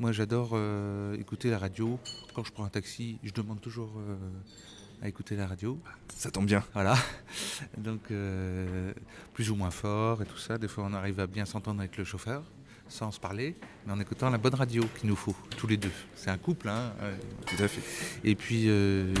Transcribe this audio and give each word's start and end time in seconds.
Moi, 0.00 0.12
j'adore 0.12 0.50
euh, 0.52 1.18
écouter 1.18 1.50
la 1.50 1.58
radio. 1.58 1.98
Quand 2.32 2.44
je 2.44 2.52
prends 2.52 2.64
un 2.64 2.68
taxi, 2.68 3.18
je 3.24 3.32
demande 3.32 3.60
toujours 3.60 3.90
euh, 3.96 4.16
à 5.02 5.08
écouter 5.08 5.34
la 5.34 5.48
radio. 5.48 5.76
Ça 6.14 6.30
tombe 6.30 6.46
bien. 6.46 6.62
Voilà. 6.72 6.94
Donc, 7.78 8.12
euh, 8.12 8.92
plus 9.34 9.50
ou 9.50 9.56
moins 9.56 9.72
fort 9.72 10.22
et 10.22 10.26
tout 10.26 10.38
ça. 10.38 10.56
Des 10.56 10.68
fois, 10.68 10.84
on 10.86 10.92
arrive 10.94 11.18
à 11.18 11.26
bien 11.26 11.44
s'entendre 11.44 11.80
avec 11.80 11.96
le 11.96 12.04
chauffeur 12.04 12.44
sans 12.88 13.10
se 13.10 13.20
parler, 13.20 13.54
mais 13.86 13.92
en 13.92 14.00
écoutant 14.00 14.30
la 14.30 14.38
bonne 14.38 14.54
radio 14.54 14.82
qu'il 14.98 15.08
nous 15.08 15.16
faut, 15.16 15.34
tous 15.56 15.66
les 15.66 15.76
deux. 15.76 15.90
C'est 16.14 16.30
un 16.30 16.38
couple, 16.38 16.68
hein. 16.68 16.92
euh, 17.02 17.14
Tout 17.46 17.62
à 17.62 17.68
fait. 17.68 17.82
Et 18.24 18.34
puis, 18.34 18.68
euh, 18.68 19.12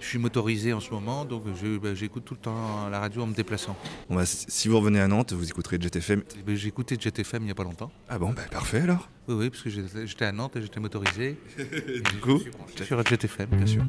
je 0.00 0.06
suis 0.06 0.18
motorisé 0.18 0.72
en 0.72 0.80
ce 0.80 0.90
moment, 0.90 1.24
donc 1.24 1.44
bah, 1.82 1.94
j'écoute 1.94 2.24
tout 2.24 2.34
le 2.34 2.40
temps 2.40 2.88
la 2.88 3.00
radio 3.00 3.22
en 3.22 3.26
me 3.26 3.34
déplaçant. 3.34 3.76
Bon, 4.08 4.16
bah, 4.16 4.26
si 4.26 4.68
vous 4.68 4.78
revenez 4.78 5.00
à 5.00 5.08
Nantes, 5.08 5.32
vous 5.32 5.48
écouterez 5.48 5.78
JetFM. 5.80 6.22
Et 6.38 6.42
ben, 6.42 6.54
J'ai 6.56 6.68
écouté 6.68 6.96
JetFM 6.98 7.42
il 7.42 7.46
n'y 7.46 7.50
a 7.50 7.54
pas 7.54 7.64
longtemps. 7.64 7.90
Ah 8.08 8.18
bon, 8.18 8.30
bah 8.32 8.42
parfait 8.50 8.80
alors. 8.80 9.08
Oui, 9.26 9.34
oui, 9.34 9.50
parce 9.50 9.62
que 9.62 9.70
j'étais 9.70 10.24
à 10.24 10.32
Nantes 10.32 10.56
et 10.56 10.62
j'étais 10.62 10.80
motorisé. 10.80 11.36
Du 11.58 12.20
coup, 12.20 12.38
je 12.38 12.76
suis 12.76 12.86
sur 12.86 13.04
JetFM, 13.04 13.48
bien 13.50 13.66
sûr. 13.66 13.84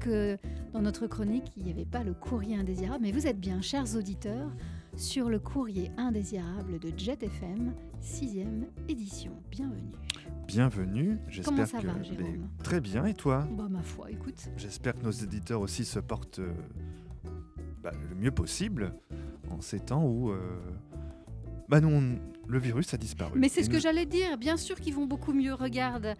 Que 0.00 0.36
dans 0.72 0.80
notre 0.82 1.06
chronique, 1.06 1.52
il 1.56 1.64
n'y 1.64 1.70
avait 1.70 1.84
pas 1.84 2.02
le 2.02 2.14
courrier 2.14 2.56
indésirable, 2.56 3.00
mais 3.02 3.12
vous 3.12 3.26
êtes 3.26 3.38
bien, 3.38 3.60
chers 3.60 3.94
auditeurs, 3.96 4.50
sur 4.96 5.28
le 5.28 5.38
courrier 5.38 5.90
indésirable 5.96 6.78
de 6.80 6.90
Jet 6.96 7.22
FM, 7.22 7.74
6e 8.02 8.64
édition. 8.88 9.32
Bienvenue. 9.50 9.92
Bienvenue. 10.48 11.18
J'espère 11.28 11.70
que 11.70 11.86
va, 11.86 12.02
Jérôme? 12.02 12.18
les- 12.18 12.40
Très 12.64 12.80
bien, 12.80 13.04
et 13.04 13.14
toi? 13.14 13.46
Bah 13.52 13.68
ma 13.70 13.82
foi, 13.82 14.10
écoute. 14.10 14.48
J'espère 14.56 14.94
que 14.94 15.04
nos 15.04 15.10
éditeurs 15.12 15.60
aussi 15.60 15.84
se 15.84 16.00
portent 16.00 16.40
euh, 16.40 16.52
bah, 17.82 17.92
le 18.10 18.16
mieux 18.16 18.32
possible 18.32 18.94
en 19.50 19.60
ces 19.60 19.78
temps 19.80 20.04
où 20.04 20.30
euh, 20.30 20.40
bah 21.68 21.80
non, 21.80 22.18
le 22.48 22.58
virus 22.58 22.92
a 22.94 22.96
disparu. 22.96 23.38
Mais 23.38 23.48
c'est 23.48 23.62
ce 23.62 23.70
que 23.70 23.78
j'allais 23.78 24.06
dire, 24.06 24.36
bien 24.38 24.56
sûr 24.56 24.80
qu'ils 24.80 24.94
vont 24.94 25.06
beaucoup 25.06 25.32
mieux, 25.32 25.54
regarde. 25.54 26.14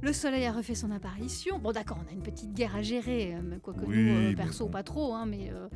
Le 0.00 0.12
soleil 0.12 0.44
a 0.46 0.52
refait 0.52 0.74
son 0.74 0.90
apparition. 0.90 1.58
Bon 1.58 1.72
d'accord, 1.72 1.98
on 2.04 2.08
a 2.08 2.12
une 2.12 2.22
petite 2.22 2.52
guerre 2.54 2.76
à 2.76 2.82
gérer, 2.82 3.34
euh, 3.34 3.58
quoique 3.62 3.84
Oui, 3.84 3.96
nous, 4.04 4.30
euh, 4.32 4.34
perso, 4.36 4.66
bon. 4.66 4.70
pas 4.70 4.82
trop, 4.82 5.14
hein, 5.14 5.26
mais... 5.26 5.50
euh, 5.52 5.68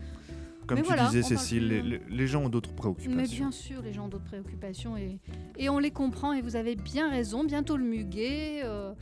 Comme 0.67 0.77
mais 0.79 0.83
tu 0.83 0.89
voilà, 0.89 1.07
disais 1.09 1.23
Cécile, 1.23 1.67
les, 1.69 1.81
plus- 1.81 1.89
les- 1.91 2.17
les 2.17 2.27
gens 2.29 2.45
ont 2.45 2.49
d'autres 2.49 2.73
préoccupations. 2.73 3.17
Mais 3.21 3.27
bien 3.27 3.51
sûr, 3.51 3.83
les 3.83 3.93
gens 3.93 4.05
ont 4.05 4.09
d'autres 4.09 4.25
préoccupations 4.27 4.97
et, 4.97 5.19
et 5.59 5.69
on 5.69 5.79
les 5.81 5.91
comprend 5.91 6.33
et 6.33 6.41
vous 6.41 6.55
avez 6.55 6.77
bien 6.77 7.11
raison. 7.11 7.43
Bientôt 7.45 7.77
le 7.77 7.85
muguet. 7.85 8.61
euh, 8.65 8.93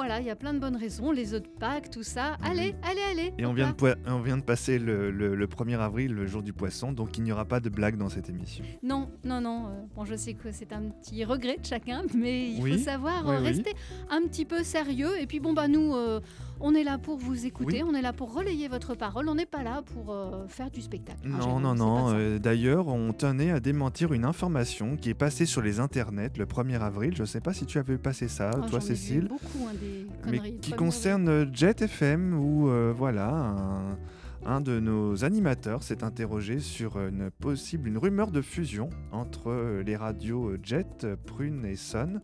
voilà, 0.00 0.18
il 0.20 0.26
y 0.26 0.30
a 0.30 0.36
plein 0.36 0.54
de 0.54 0.58
bonnes 0.58 0.76
raisons. 0.76 1.10
Les 1.10 1.34
œufs 1.34 1.42
de 1.42 1.48
Pâques, 1.48 1.90
tout 1.90 2.02
ça. 2.02 2.38
Allez, 2.42 2.74
allez, 2.82 3.02
allez. 3.10 3.34
Et 3.36 3.44
on 3.44 3.52
vient, 3.52 3.68
de 3.68 3.74
poi- 3.74 3.96
on 4.06 4.20
vient 4.20 4.38
de 4.38 4.42
passer 4.42 4.78
le, 4.78 5.10
le- 5.10 5.34
le 5.34 5.46
1er 5.46 5.78
avril, 5.78 6.14
le 6.14 6.26
jour 6.26 6.42
du 6.42 6.54
poisson, 6.54 6.90
donc 6.92 7.18
il 7.18 7.24
n'y 7.24 7.32
aura 7.32 7.44
pas 7.44 7.60
de 7.60 7.68
blague 7.68 7.98
dans 7.98 8.08
cette 8.08 8.30
émission. 8.30 8.64
Non, 8.82 9.10
non, 9.24 9.42
non. 9.42 9.66
euh, 9.66 9.70
bon, 9.94 10.06
je 10.06 10.14
sais 10.14 10.32
que 10.32 10.52
c'est 10.52 10.72
un 10.72 10.84
petit 10.88 11.22
regret 11.26 11.58
de 11.58 11.66
chacun, 11.66 12.02
mais 12.14 12.48
il 12.52 12.62
Oui, 12.62 12.72
faut 12.78 12.84
savoir 12.84 13.24
oui, 13.26 13.34
oui. 13.40 13.44
rester 13.48 13.74
un 14.08 14.22
petit 14.22 14.46
peu 14.46 14.62
sérieux. 14.64 15.20
Et 15.20 15.26
puis 15.26 15.38
bon, 15.38 15.52
bah 15.52 15.68
nous, 15.68 15.94
euh, 15.94 16.20
on 16.60 16.74
est 16.74 16.84
là 16.84 16.98
pour 16.98 17.16
vous 17.18 17.46
écouter, 17.46 17.82
Oui. 17.82 17.90
on 17.90 17.94
est 17.94 18.02
là 18.02 18.12
pour 18.12 18.32
relayer 18.34 18.68
votre 18.68 18.94
parole. 18.94 19.28
On 19.28 19.34
n'est 19.34 19.46
pas 19.46 19.62
là 19.62 19.82
pour 19.94 20.12
euh, 20.12 20.46
faire 20.48 20.70
du 20.70 20.80
spectacle. 20.80 21.18
Non, 21.24 21.40
Jérôme, 21.40 21.62
non, 21.62 21.74
non. 21.74 22.14
euh, 22.14 22.38
D'ailleurs, 22.38 22.88
on 22.88 23.12
tenait 23.12 23.50
à 23.50 23.60
démentir 23.60 24.12
une 24.12 24.24
information 24.24 24.96
qui 24.96 25.10
est 25.10 25.14
passée 25.14 25.46
sur 25.46 25.62
les 25.62 25.80
internets 25.80 26.30
le 26.38 26.46
1er 26.46 26.80
avril. 26.80 27.14
Je 27.16 27.22
ne 27.22 27.26
sais 27.26 27.40
pas 27.40 27.52
si 27.52 27.66
tu 27.66 27.78
avais 27.78 27.98
passé 27.98 28.28
ça, 28.28 28.50
Oh, 28.54 28.60
toi, 28.68 28.68
j'en 28.70 28.76
ai 28.78 28.80
vu 28.90 28.96
Cécile. 28.96 29.28
beaucoup, 29.28 29.66
hein, 29.68 29.72
des 29.80 30.06
mais 30.30 30.38
conneries. 30.38 30.58
qui 30.60 30.70
Vraiment, 30.70 30.86
concerne 30.86 31.28
euh, 31.28 31.46
Jet 31.52 31.82
FM 31.82 32.34
où 32.38 32.68
euh, 32.68 32.92
voilà 32.96 33.30
un, 33.34 33.98
un 34.46 34.60
de 34.60 34.80
nos 34.80 35.24
animateurs 35.24 35.82
s'est 35.82 36.02
interrogé 36.04 36.60
sur 36.60 36.98
une 36.98 37.30
possible 37.30 37.88
une 37.88 37.98
rumeur 37.98 38.30
de 38.30 38.40
fusion 38.42 38.88
entre 39.12 39.82
les 39.84 39.96
radios 39.96 40.52
Jet, 40.62 41.06
Prune 41.26 41.64
et 41.66 41.76
Sun 41.76 42.20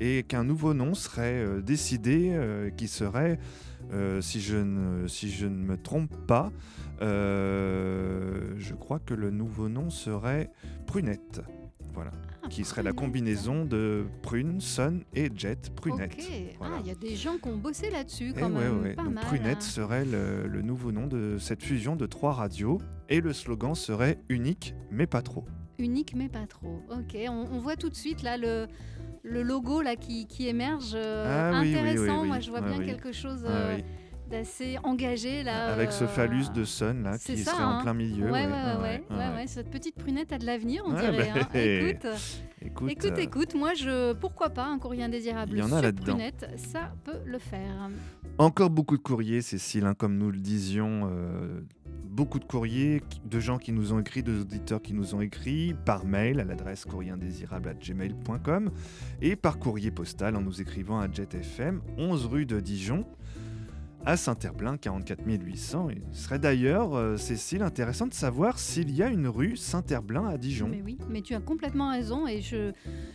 et 0.00 0.22
qu'un 0.24 0.42
nouveau 0.42 0.74
nom 0.74 0.94
serait 0.94 1.44
décidé 1.62 2.36
qui 2.76 2.88
serait 2.88 3.38
si 4.20 4.40
je 4.40 4.56
ne 4.56 5.06
si 5.08 5.30
je 5.30 5.46
ne 5.46 5.56
me 5.64 5.76
trompe 5.76 6.14
pas 6.26 6.50
euh, 7.26 8.54
je 8.56 8.74
crois 8.74 8.98
que 8.98 9.14
le 9.14 9.30
nouveau 9.30 9.68
nom 9.68 9.90
serait 9.90 10.50
Prunette 10.86 11.40
voilà 11.94 12.10
Ah, 12.42 12.48
qui 12.48 12.64
serait 12.64 12.82
la 12.82 12.92
combinaison 12.92 13.64
de 13.66 14.04
Prune, 14.22 14.60
Sun 14.60 15.02
et 15.14 15.28
Jet 15.34 15.70
Prunette 15.74 16.14
Ok. 16.18 16.24
Voilà. 16.58 16.76
Ah, 16.76 16.80
il 16.82 16.86
y 16.88 16.90
a 16.90 16.94
des 16.94 17.16
gens 17.16 17.36
qui 17.36 17.48
ont 17.48 17.56
bossé 17.58 17.90
là-dessus 17.90 18.32
Eh 18.34 18.40
quand 18.40 18.50
ouais, 18.52 18.60
même. 18.64 18.82
ouais. 18.82 18.94
Pas 18.94 19.04
Donc 19.04 19.14
mal. 19.14 19.24
Prunette 19.26 19.58
hein. 19.58 19.60
serait 19.60 20.04
le, 20.06 20.46
le 20.46 20.62
nouveau 20.62 20.90
nom 20.90 21.06
de 21.06 21.36
cette 21.38 21.62
fusion 21.62 21.94
de 21.96 22.06
trois 22.06 22.32
radios 22.32 22.78
et 23.10 23.20
le 23.20 23.32
slogan 23.34 23.74
serait 23.74 24.18
unique 24.30 24.74
mais 24.90 25.06
pas 25.06 25.20
trop. 25.22 25.44
Unique 25.78 26.14
mais 26.16 26.28
pas 26.30 26.46
trop. 26.46 26.80
Ok. 26.90 27.16
On, 27.28 27.46
on 27.52 27.58
voit 27.58 27.76
tout 27.76 27.90
de 27.90 27.94
suite 27.94 28.22
là 28.22 28.38
le, 28.38 28.68
le 29.24 29.42
logo 29.42 29.82
là 29.82 29.96
qui, 29.96 30.26
qui 30.26 30.48
émerge. 30.48 30.92
euh, 30.94 31.52
Ah 31.54 31.60
oui, 31.60 31.74
intéressant. 31.74 32.16
oui, 32.16 32.20
oui. 32.22 32.28
Moi, 32.28 32.40
je 32.40 32.50
vois 32.50 32.60
Ah 32.62 32.68
bien 32.68 32.84
quelque 32.84 33.12
chose 33.12 33.44
Ah 33.46 33.50
euh. 33.50 33.78
D'assez 34.32 34.78
engagé 34.82 35.42
là. 35.44 35.72
Avec 35.72 35.92
ce 35.92 36.04
euh, 36.04 36.08
phallus 36.08 36.46
de 36.54 36.64
Sun 36.64 37.02
là 37.04 37.18
qui 37.18 37.36
ça, 37.38 37.52
serait 37.52 37.62
hein. 37.62 37.78
en 37.78 37.82
plein 37.82 37.94
milieu. 37.94 38.24
Ouais, 38.24 38.46
ouais, 38.46 38.46
ouais, 38.46 38.50
Ah 38.50 38.80
ouais, 38.82 39.02
ouais, 39.10 39.28
ouais. 39.36 39.46
Cette 39.46 39.70
petite 39.70 39.94
prunette 39.94 40.32
a 40.32 40.38
de 40.38 40.46
l'avenir, 40.46 40.82
on 40.86 40.92
Ouais, 40.94 41.00
dirait. 41.12 41.30
bah, 41.34 41.40
hein. 41.42 41.48
Écoute, 41.54 42.06
Écoute, 42.64 42.90
écoute, 42.90 43.12
euh, 43.18 43.20
écoute, 43.20 43.54
moi, 43.54 43.74
je, 43.74 44.12
pourquoi 44.14 44.50
pas 44.50 44.64
un 44.66 44.78
courrier 44.78 45.02
indésirable 45.04 45.52
Il 45.52 45.58
y 45.58 45.62
en 45.62 45.72
a 45.72 45.80
sur 45.82 45.92
prunette, 45.94 46.46
ça 46.56 46.92
peut 47.04 47.18
le 47.26 47.38
faire. 47.38 47.90
Encore 48.38 48.70
beaucoup 48.70 48.96
de 48.96 49.02
courriers, 49.02 49.42
Cécile, 49.42 49.84
hein, 49.84 49.94
comme 49.94 50.16
nous 50.16 50.30
le 50.30 50.38
disions. 50.38 51.10
euh, 51.12 51.60
beaucoup 52.04 52.38
de 52.38 52.44
courriers 52.44 53.02
de 53.24 53.40
gens 53.40 53.56
qui 53.58 53.72
nous 53.72 53.92
ont 53.94 53.98
écrit, 54.00 54.22
de 54.22 54.40
auditeurs 54.42 54.80
qui 54.82 54.92
nous 54.94 55.14
ont 55.14 55.20
écrit 55.22 55.74
par 55.86 56.04
mail 56.04 56.40
à 56.40 56.44
l'adresse 56.44 56.84
courrierindésirable@gmail.com 56.84 58.70
et 59.22 59.34
par 59.36 59.58
courrier 59.58 59.90
postal 59.90 60.36
en 60.36 60.40
nous 60.42 60.60
écrivant 60.60 61.00
à 61.00 61.10
JetFM, 61.10 61.80
11 61.98 62.26
rue 62.26 62.46
de 62.46 62.60
Dijon, 62.60 63.06
à 64.04 64.16
Saint-Herblain, 64.16 64.76
44 64.76 65.20
800. 65.26 65.88
Il 65.90 66.02
serait 66.16 66.38
d'ailleurs, 66.38 66.94
euh, 66.94 67.16
Cécile, 67.16 67.62
intéressant 67.62 68.06
de 68.06 68.14
savoir 68.14 68.58
s'il 68.58 68.90
y 68.94 69.02
a 69.02 69.08
une 69.08 69.28
rue 69.28 69.56
Saint-Herblain 69.56 70.26
à 70.26 70.38
Dijon. 70.38 70.68
Mais 70.68 70.82
oui, 70.84 70.98
mais 71.08 71.20
tu 71.22 71.34
as 71.34 71.40
complètement 71.40 71.90
raison 71.92 72.26
et 72.26 72.40
je, 72.40 72.72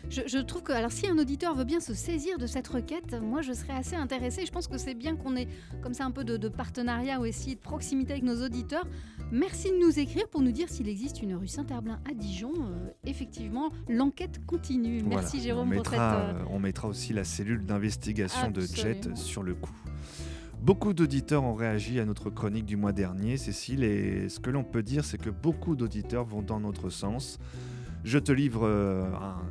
je, 0.09 0.21
je 0.27 0.37
trouve 0.37 0.63
que 0.63 0.71
alors 0.71 0.91
si 0.91 1.07
un 1.07 1.17
auditeur 1.17 1.55
veut 1.55 1.65
bien 1.65 1.79
se 1.79 1.93
saisir 1.93 2.37
de 2.37 2.47
cette 2.47 2.67
requête, 2.67 3.15
moi 3.21 3.41
je 3.41 3.53
serais 3.53 3.73
assez 3.73 3.95
intéressée. 3.95 4.45
Je 4.45 4.51
pense 4.51 4.67
que 4.67 4.77
c'est 4.77 4.95
bien 4.95 5.15
qu'on 5.15 5.35
ait 5.35 5.47
comme 5.81 5.93
ça 5.93 6.05
un 6.05 6.11
peu 6.11 6.23
de, 6.23 6.37
de 6.37 6.47
partenariat 6.49 7.19
ou 7.19 7.25
aussi 7.25 7.55
de 7.55 7.59
proximité 7.61 8.13
avec 8.13 8.23
nos 8.23 8.43
auditeurs. 8.45 8.85
Merci 9.31 9.71
de 9.71 9.77
nous 9.77 9.99
écrire 9.99 10.29
pour 10.29 10.41
nous 10.41 10.51
dire 10.51 10.69
s'il 10.69 10.87
existe 10.87 11.21
une 11.21 11.35
rue 11.35 11.47
Saint-Herblain 11.47 11.99
à 12.09 12.13
Dijon. 12.13 12.53
Euh, 12.57 12.89
effectivement, 13.05 13.71
l'enquête 13.89 14.45
continue. 14.45 14.99
Voilà. 15.01 15.17
Merci 15.17 15.41
Jérôme 15.41 15.71
on 15.73 15.75
pour 15.75 15.85
cette. 15.85 15.99
euh, 15.99 16.43
on 16.49 16.59
mettra 16.59 16.87
aussi 16.87 17.11
la 17.11 17.25
cellule 17.25 17.65
d'investigation 17.65 18.51
de 18.51 18.61
Jet 18.61 19.15
sur 19.17 19.43
le 19.43 19.53
coup. 19.53 19.75
Beaucoup 20.61 20.93
d'auditeurs 20.93 21.43
ont 21.43 21.53
réagi 21.53 21.99
à 21.99 22.05
notre 22.05 22.29
chronique 22.29 22.65
du 22.65 22.75
mois 22.75 22.91
dernier, 22.91 23.37
Cécile, 23.37 23.83
et 23.83 24.27
ce 24.27 24.39
que 24.39 24.49
l'on 24.49 24.63
peut 24.63 24.83
dire, 24.83 25.05
c'est 25.05 25.17
que 25.17 25.29
beaucoup 25.29 25.75
d'auditeurs 25.75 26.25
vont 26.25 26.41
dans 26.41 26.59
notre 26.59 26.89
sens. 26.89 27.39
Je 28.03 28.19
te 28.19 28.31
livre 28.31 28.65
euh, 28.65 29.05
un, 29.15 29.41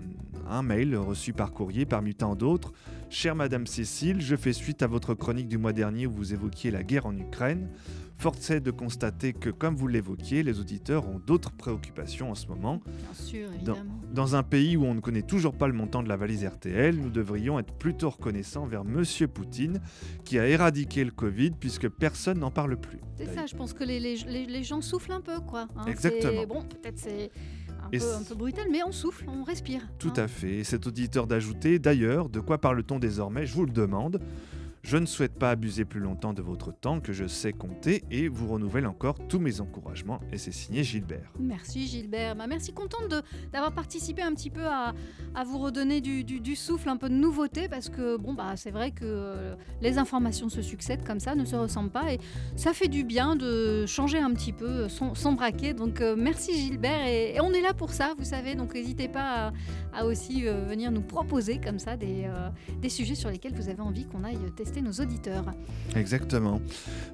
un 0.48 0.62
mail 0.62 0.96
reçu 0.96 1.32
par 1.32 1.52
courrier 1.52 1.86
parmi 1.86 2.14
tant 2.14 2.34
d'autres. 2.34 2.72
Chère 3.08 3.36
Madame 3.36 3.66
Cécile, 3.66 4.20
je 4.20 4.34
fais 4.36 4.52
suite 4.52 4.82
à 4.82 4.86
votre 4.88 5.14
chronique 5.14 5.48
du 5.48 5.58
mois 5.58 5.72
dernier 5.72 6.06
où 6.06 6.12
vous 6.12 6.34
évoquiez 6.34 6.70
la 6.70 6.82
guerre 6.82 7.06
en 7.06 7.16
Ukraine. 7.16 7.70
Force 8.18 8.50
est 8.50 8.60
de 8.60 8.70
constater 8.70 9.32
que, 9.34 9.50
comme 9.50 9.76
vous 9.76 9.86
l'évoquiez, 9.88 10.42
les 10.42 10.58
auditeurs 10.58 11.06
ont 11.08 11.18
d'autres 11.18 11.52
préoccupations 11.52 12.30
en 12.30 12.34
ce 12.34 12.46
moment. 12.48 12.80
Bien 12.86 13.14
sûr, 13.14 13.52
évidemment. 13.52 14.00
Dans 14.12 14.34
un 14.36 14.42
pays 14.42 14.76
où 14.76 14.84
on 14.84 14.94
ne 14.94 15.00
connaît 15.00 15.22
toujours 15.22 15.54
pas 15.54 15.66
le 15.68 15.74
montant 15.74 16.02
de 16.02 16.08
la 16.08 16.16
valise 16.16 16.44
RTL, 16.44 16.96
nous 16.96 17.10
devrions 17.10 17.58
être 17.58 17.74
plutôt 17.74 18.10
reconnaissants 18.10 18.66
vers 18.66 18.84
Monsieur 18.84 19.28
Poutine, 19.28 19.80
qui 20.24 20.38
a 20.38 20.48
éradiqué 20.48 21.04
le 21.04 21.10
Covid 21.10 21.50
puisque 21.50 21.88
personne 21.88 22.38
n'en 22.40 22.50
parle 22.50 22.76
plus. 22.78 22.98
C'est 23.16 23.32
ça, 23.34 23.46
je 23.46 23.54
pense 23.54 23.72
que 23.74 23.84
les, 23.84 24.00
les- 24.00 24.16
les- 24.26 24.46
les 24.46 24.64
gens 24.64 24.80
soufflent 24.80 25.12
un 25.12 25.20
peu, 25.20 25.38
quoi. 25.40 25.68
hein. 25.76 25.84
Exactement. 25.86 26.46
Bon, 26.46 26.62
peut-être 26.62 26.98
c'est 26.98 27.30
un 27.86 27.98
peu, 27.98 28.14
un 28.14 28.22
peu 28.22 28.34
brutal, 28.34 28.66
mais 28.70 28.82
on 28.82 28.92
souffle, 28.92 29.24
on 29.28 29.44
respire. 29.44 29.82
Tout 29.98 30.12
hein. 30.16 30.24
à 30.24 30.28
fait. 30.28 30.58
Et 30.58 30.64
cet 30.64 30.86
auditeur 30.86 31.26
d'ajouter, 31.26 31.78
d'ailleurs, 31.78 32.28
de 32.28 32.40
quoi 32.40 32.58
parle-t-on 32.58 32.98
désormais? 32.98 33.46
Je 33.46 33.54
vous 33.54 33.64
le 33.64 33.72
demande. 33.72 34.20
Je 34.86 34.98
ne 34.98 35.06
souhaite 35.06 35.36
pas 35.36 35.50
abuser 35.50 35.84
plus 35.84 35.98
longtemps 35.98 36.32
de 36.32 36.42
votre 36.42 36.70
temps 36.70 37.00
que 37.00 37.12
je 37.12 37.26
sais 37.26 37.52
compter 37.52 38.04
et 38.12 38.28
vous 38.28 38.46
renouvelle 38.46 38.86
encore 38.86 39.16
tous 39.26 39.40
mes 39.40 39.60
encouragements. 39.60 40.20
Et 40.30 40.38
c'est 40.38 40.52
signé 40.52 40.84
Gilbert. 40.84 41.32
Merci 41.40 41.88
Gilbert. 41.88 42.36
Bah, 42.36 42.46
merci, 42.46 42.72
contente 42.72 43.12
d'avoir 43.52 43.72
participé 43.72 44.22
un 44.22 44.32
petit 44.32 44.48
peu 44.48 44.64
à, 44.64 44.94
vous 45.44 45.58
redonner 45.58 46.00
du, 46.00 46.54
souffle, 46.54 46.88
un 46.88 46.98
peu 46.98 47.08
de 47.08 47.14
nouveauté, 47.14 47.68
parce 47.68 47.88
que 47.88 48.16
bon, 48.16 48.32
bah, 48.32 48.52
c'est 48.54 48.70
vrai 48.70 48.92
que 48.92 49.04
euh, 49.04 49.56
les 49.82 49.98
informations 49.98 50.48
se 50.48 50.62
succèdent 50.62 51.04
comme 51.04 51.18
ça, 51.18 51.34
ne 51.34 51.44
se 51.44 51.56
ressemblent 51.56 51.90
pas, 51.90 52.12
et 52.12 52.20
ça 52.54 52.72
fait 52.72 52.86
du 52.86 53.02
bien 53.02 53.34
de 53.34 53.86
changer 53.86 54.18
un 54.18 54.32
petit 54.34 54.52
peu 54.52 54.88
son, 54.88 55.16
son. 55.16 55.36
Donc 55.76 56.00
euh, 56.00 56.14
merci 56.16 56.54
Gilbert, 56.54 57.04
et, 57.06 57.40
on 57.40 57.52
est 57.52 57.60
là 57.60 57.74
pour 57.74 57.90
ça, 57.90 58.14
vous 58.16 58.24
savez, 58.24 58.54
donc 58.54 58.74
n'hésitez 58.74 59.08
pas 59.08 59.52
à, 59.92 60.06
aussi 60.06 60.46
euh, 60.46 60.64
venir 60.64 60.92
nous 60.92 61.02
proposer 61.02 61.60
comme 61.60 61.80
ça 61.80 61.96
des 61.96 62.88
sujets 62.88 63.16
sur 63.16 63.30
lesquels 63.30 63.54
vous 63.54 63.68
avez 63.68 63.82
envie 63.82 64.06
qu'on 64.06 64.22
aille 64.22 64.38
tester 64.54 64.75
nos 64.82 64.92
auditeurs. 64.92 65.44
Exactement. 65.94 66.60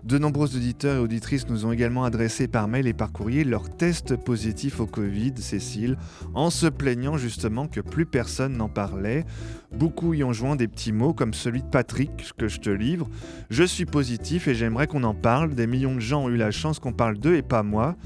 De 0.05 0.19
nombreux 0.19 0.57
auditeurs 0.57 0.97
et 0.97 0.99
auditrices 0.99 1.49
nous 1.49 1.67
ont 1.67 1.73
également 1.73 2.05
adressé 2.05 2.49
par 2.49 2.69
mail 2.69 2.87
et 2.87 2.93
par 2.93 3.13
courrier 3.13 3.45
leurs 3.45 3.69
tests 3.77 4.17
positifs 4.17 4.81
au 4.81 4.87
Covid, 4.87 5.35
Cécile, 5.37 5.97
en 6.35 6.51
se 6.51 6.67
plaignant 6.67 7.17
justement 7.17 7.69
que 7.69 7.81
plus 7.81 8.07
personne 8.07 8.57
n'en 8.57 8.69
parlait. 8.69 9.25
Beaucoup 9.73 10.15
y 10.15 10.23
ont 10.25 10.33
joint 10.33 10.57
des 10.57 10.69
petits 10.69 10.93
mots 10.93 11.15
comme 11.15 11.35
celui 11.35 11.63
de 11.63 11.69
Patrick 11.69 12.33
que 12.37 12.49
je 12.49 12.61
te 12.61 12.71
livre. 12.71 13.09
Je 13.51 13.65
suis 13.65 13.87
positif 13.87 14.49
et 14.49 14.55
j'aimerais 14.55 14.87
qu'on 14.87 15.05
en 15.05 15.15
parle. 15.15 15.55
Des 15.55 15.67
millions 15.67 15.95
de 15.95 16.01
gens 16.01 16.25
ont 16.25 16.29
eu 16.29 16.37
la 16.37 16.51
chance 16.51 16.79
qu'on 16.79 16.93
parle 16.93 17.19
d'eux 17.19 17.37
et 17.37 17.43
pas 17.43 17.63
moi. 17.63 17.97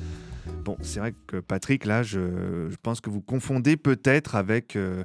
Bon, 0.64 0.76
c'est 0.80 1.00
vrai 1.00 1.14
que 1.26 1.36
Patrick, 1.38 1.84
là, 1.84 2.02
je, 2.02 2.74
pense 2.82 3.00
que 3.00 3.10
vous 3.10 3.20
confondez 3.20 3.76
peut-être 3.76 4.34
avec 4.34 4.76
euh, 4.76 5.04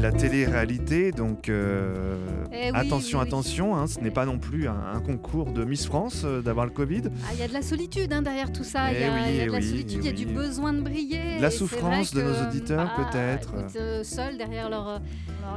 la 0.00 0.12
télé-réalité. 0.12 1.12
Donc 1.12 1.48
euh, 1.48 2.16
eh 2.52 2.70
attention, 2.74 3.20
attention, 3.20 3.76
hein, 3.76 3.86
ce 3.86 4.00
n'est 4.00 4.10
pas 4.10 4.26
non 4.26 4.38
plus 4.38 4.68
un, 4.68 5.00
concours 5.04 5.52
de 5.52 5.64
Miss 5.64 5.86
France 5.86 6.22
euh, 6.24 6.42
d'avoir 6.42 6.66
le 6.66 6.72
Covid. 6.72 7.02
Ah, 7.24 7.32
il 7.34 7.40
y 7.40 7.42
a 7.42 7.48
de 7.48 7.52
la 7.52 7.62
solitude 7.62 8.12
hein, 8.12 8.22
derrière 8.22 8.52
tout 8.52 8.64
ça. 8.64 8.92
Il 8.92 9.00
y, 9.00 9.04
a 9.04 9.08
eh 9.28 9.46
de 9.46 9.52
la 9.52 9.58
eh 9.58 9.62
solitude, 9.62 9.98
il 10.00 10.06
y 10.06 10.08
a 10.08 10.12
du 10.12 10.26
besoin 10.26 10.72
de 10.72 10.80
briller. 10.80 11.38
La 11.40 11.50
souffrance 11.50 12.12
de 12.12 12.22
nos 12.22 12.46
auditeurs 12.46 12.92
bah, 12.96 13.08
peut-être. 13.10 13.54
Euh, 13.76 14.02
seuls 14.04 14.38
derrière 14.38 14.70
leur, 14.70 15.00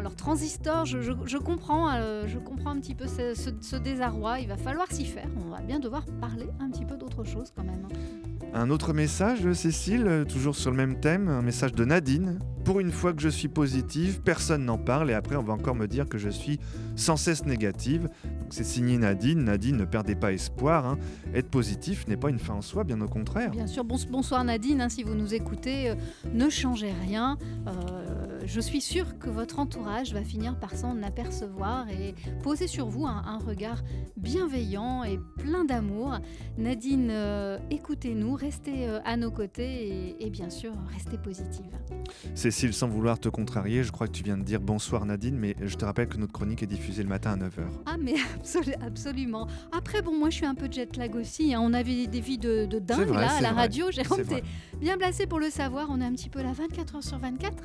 leur, 0.01 0.15
transistor, 0.15 0.85
je, 0.85 1.01
je, 1.01 1.37
comprends, 1.37 1.91
je 2.25 2.37
comprends 2.37 2.71
un 2.71 2.79
petit 2.79 2.95
peu 2.95 3.05
ce, 3.07 3.33
ce 3.61 3.75
désarroi. 3.75 4.39
Il 4.39 4.47
va 4.47 4.57
falloir 4.57 4.91
s'y 4.91 5.05
faire. 5.05 5.27
On 5.45 5.49
va 5.49 5.61
bien 5.61 5.79
devoir 5.79 6.05
parler 6.21 6.47
un 6.59 6.69
petit 6.69 6.85
peu 6.85 6.97
d'autre 6.97 7.23
chose 7.23 7.51
quand 7.55 7.63
même. 7.63 7.85
Hein. 7.85 8.28
Un 8.53 8.71
autre 8.71 8.93
message, 8.93 9.51
Cécile, 9.53 10.25
toujours 10.27 10.55
sur 10.55 10.71
le 10.71 10.77
même 10.77 10.99
thème, 10.99 11.27
un 11.27 11.43
message 11.43 11.73
de 11.73 11.85
Nadine. 11.85 12.39
Pour 12.65 12.79
une 12.79 12.91
fois 12.91 13.13
que 13.13 13.21
je 13.21 13.29
suis 13.29 13.47
positive, 13.47 14.21
personne 14.21 14.65
n'en 14.65 14.77
parle 14.77 15.11
et 15.11 15.13
après 15.13 15.35
on 15.35 15.43
va 15.43 15.53
encore 15.53 15.75
me 15.75 15.87
dire 15.87 16.07
que 16.07 16.17
je 16.17 16.29
suis 16.29 16.59
sans 16.95 17.15
cesse 17.15 17.45
négative. 17.45 18.09
C'est 18.49 18.63
signé 18.63 18.97
Nadine. 18.97 19.43
Nadine, 19.43 19.77
ne 19.77 19.85
perdez 19.85 20.15
pas 20.15 20.33
espoir. 20.33 20.87
Hein. 20.87 20.97
Être 21.33 21.49
positif 21.49 22.07
n'est 22.07 22.17
pas 22.17 22.29
une 22.29 22.39
fin 22.39 22.55
en 22.55 22.61
soi, 22.61 22.83
bien 22.83 22.99
au 23.01 23.07
contraire. 23.07 23.51
Bien 23.51 23.67
sûr. 23.67 23.83
bonsoir 23.83 24.43
Nadine, 24.43 24.81
hein, 24.81 24.89
si 24.89 25.03
vous 25.03 25.13
nous 25.13 25.33
écoutez, 25.33 25.91
euh, 25.91 25.95
ne 26.33 26.49
changez 26.49 26.91
rien. 27.05 27.37
Euh, 27.67 28.38
je 28.45 28.59
suis 28.59 28.81
sûre 28.81 29.17
que 29.19 29.29
votre 29.29 29.59
entourage 29.59 30.13
va 30.13 30.23
finir 30.23 30.59
par 30.59 30.75
s'en 30.75 31.01
apercevoir 31.03 31.89
et 31.89 32.15
poser 32.43 32.67
sur 32.67 32.87
vous 32.87 33.05
un, 33.05 33.39
regard 33.39 33.83
bienveillant 34.17 35.03
et 35.03 35.19
plein 35.37 35.65
d'amour. 35.65 36.17
Nadine, 36.57 37.09
euh, 37.09 37.57
écoutez-nous, 37.71 38.35
restez 38.35 38.87
à 39.05 39.17
nos 39.17 39.31
côtés 39.31 39.87
et, 39.87 40.25
et 40.25 40.29
bien 40.29 40.49
sûr, 40.49 40.73
restez 40.93 41.17
positive. 41.17 41.71
Cécile, 42.35 42.73
sans 42.73 42.87
vouloir 42.87 43.19
te 43.19 43.29
contrarier, 43.29 43.83
je 43.83 43.91
crois 43.91 44.07
que 44.07 44.13
tu 44.13 44.23
viens 44.23 44.37
de 44.37 44.43
dire 44.43 44.59
bonsoir 44.59 45.05
Nadine, 45.05 45.37
mais 45.37 45.55
je 45.61 45.75
te 45.75 45.85
rappelle 45.85 46.07
que 46.07 46.17
notre 46.17 46.33
chronique 46.33 46.63
est 46.63 46.67
diffusée 46.67 47.03
le 47.03 47.09
matin 47.09 47.31
à 47.31 47.37
9h. 47.37 47.65
Ah 47.85 47.97
mais 47.99 48.15
absolument. 48.81 49.47
Après, 49.71 50.01
bon, 50.01 50.17
moi 50.17 50.29
je 50.29 50.35
suis 50.35 50.45
un 50.45 50.55
peu 50.55 50.67
jet 50.69 50.95
lag 50.97 51.15
aussi. 51.15 51.53
Hein. 51.53 51.59
On 51.61 51.73
avait 51.73 52.07
des 52.07 52.21
vies 52.21 52.37
de, 52.37 52.65
dingue 52.79 53.09
là 53.09 53.33
à 53.37 53.41
la 53.41 53.51
radio. 53.51 53.91
Jérôme, 53.91 54.23
t'es 54.23 54.43
bien 54.79 54.97
placé 54.97 55.27
pour 55.27 55.39
le 55.39 55.49
savoir. 55.49 55.87
On 55.89 56.01
est 56.01 56.05
un 56.05 56.13
petit 56.13 56.29
peu 56.29 56.41
là 56.41 56.53
24 56.53 56.97
h 56.97 57.07
sur 57.07 57.19
24. 57.19 57.63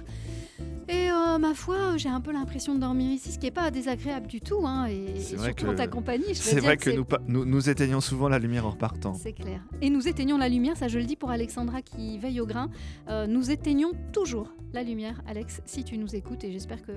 Et 0.88 1.10
euh, 1.10 1.38
ma 1.38 1.54
foi, 1.54 1.96
j'ai 1.96 2.08
un 2.08 2.20
peu 2.20 2.32
l'impression 2.32 2.74
de 2.74 2.80
dormir 2.80 3.10
ici, 3.10 3.32
ce 3.32 3.38
qui 3.38 3.46
n'est 3.46 3.52
pas 3.52 3.70
désagréable 3.70 4.26
du 4.26 4.40
tout. 4.40 4.66
Hein, 4.66 4.86
et, 4.86 5.20
c'est 5.20 5.36
vrai 5.36 5.54
que, 5.54 5.66
en 5.66 5.74
ta 5.74 5.86
compagnie. 5.86 6.34
C'est 6.34 6.60
vrai 6.60 6.76
que 6.76 6.90
nous, 6.90 7.44
nous, 7.44 7.70
éteignons 7.70 8.00
souvent 8.00 8.28
la 8.28 8.38
lumière 8.38 8.66
en 8.66 8.72
partant. 8.72 9.14
C'est 9.14 9.32
clair. 9.32 9.60
Et 9.80 9.88
nous 9.88 10.08
éteignons 10.08 10.36
la 10.36 10.48
lumière, 10.48 10.76
ça 10.76 10.88
je 10.88 10.98
le 10.98 11.04
dis 11.04 11.16
pour 11.16 11.30
Alexandra 11.30 11.80
qui 11.80 12.18
veille 12.18 12.40
au 12.40 12.46
grain. 12.46 12.68
Euh, 13.08 13.26
nous 13.26 13.50
éteignons 13.50 13.92
toujours 14.12 14.52
la 14.72 14.82
lumière, 14.82 15.22
Alex, 15.26 15.62
si 15.64 15.84
tu 15.84 15.96
nous 15.96 16.14
écoutes. 16.16 16.44
Et 16.44 16.52
j'espère 16.52 16.82
que 16.82 16.92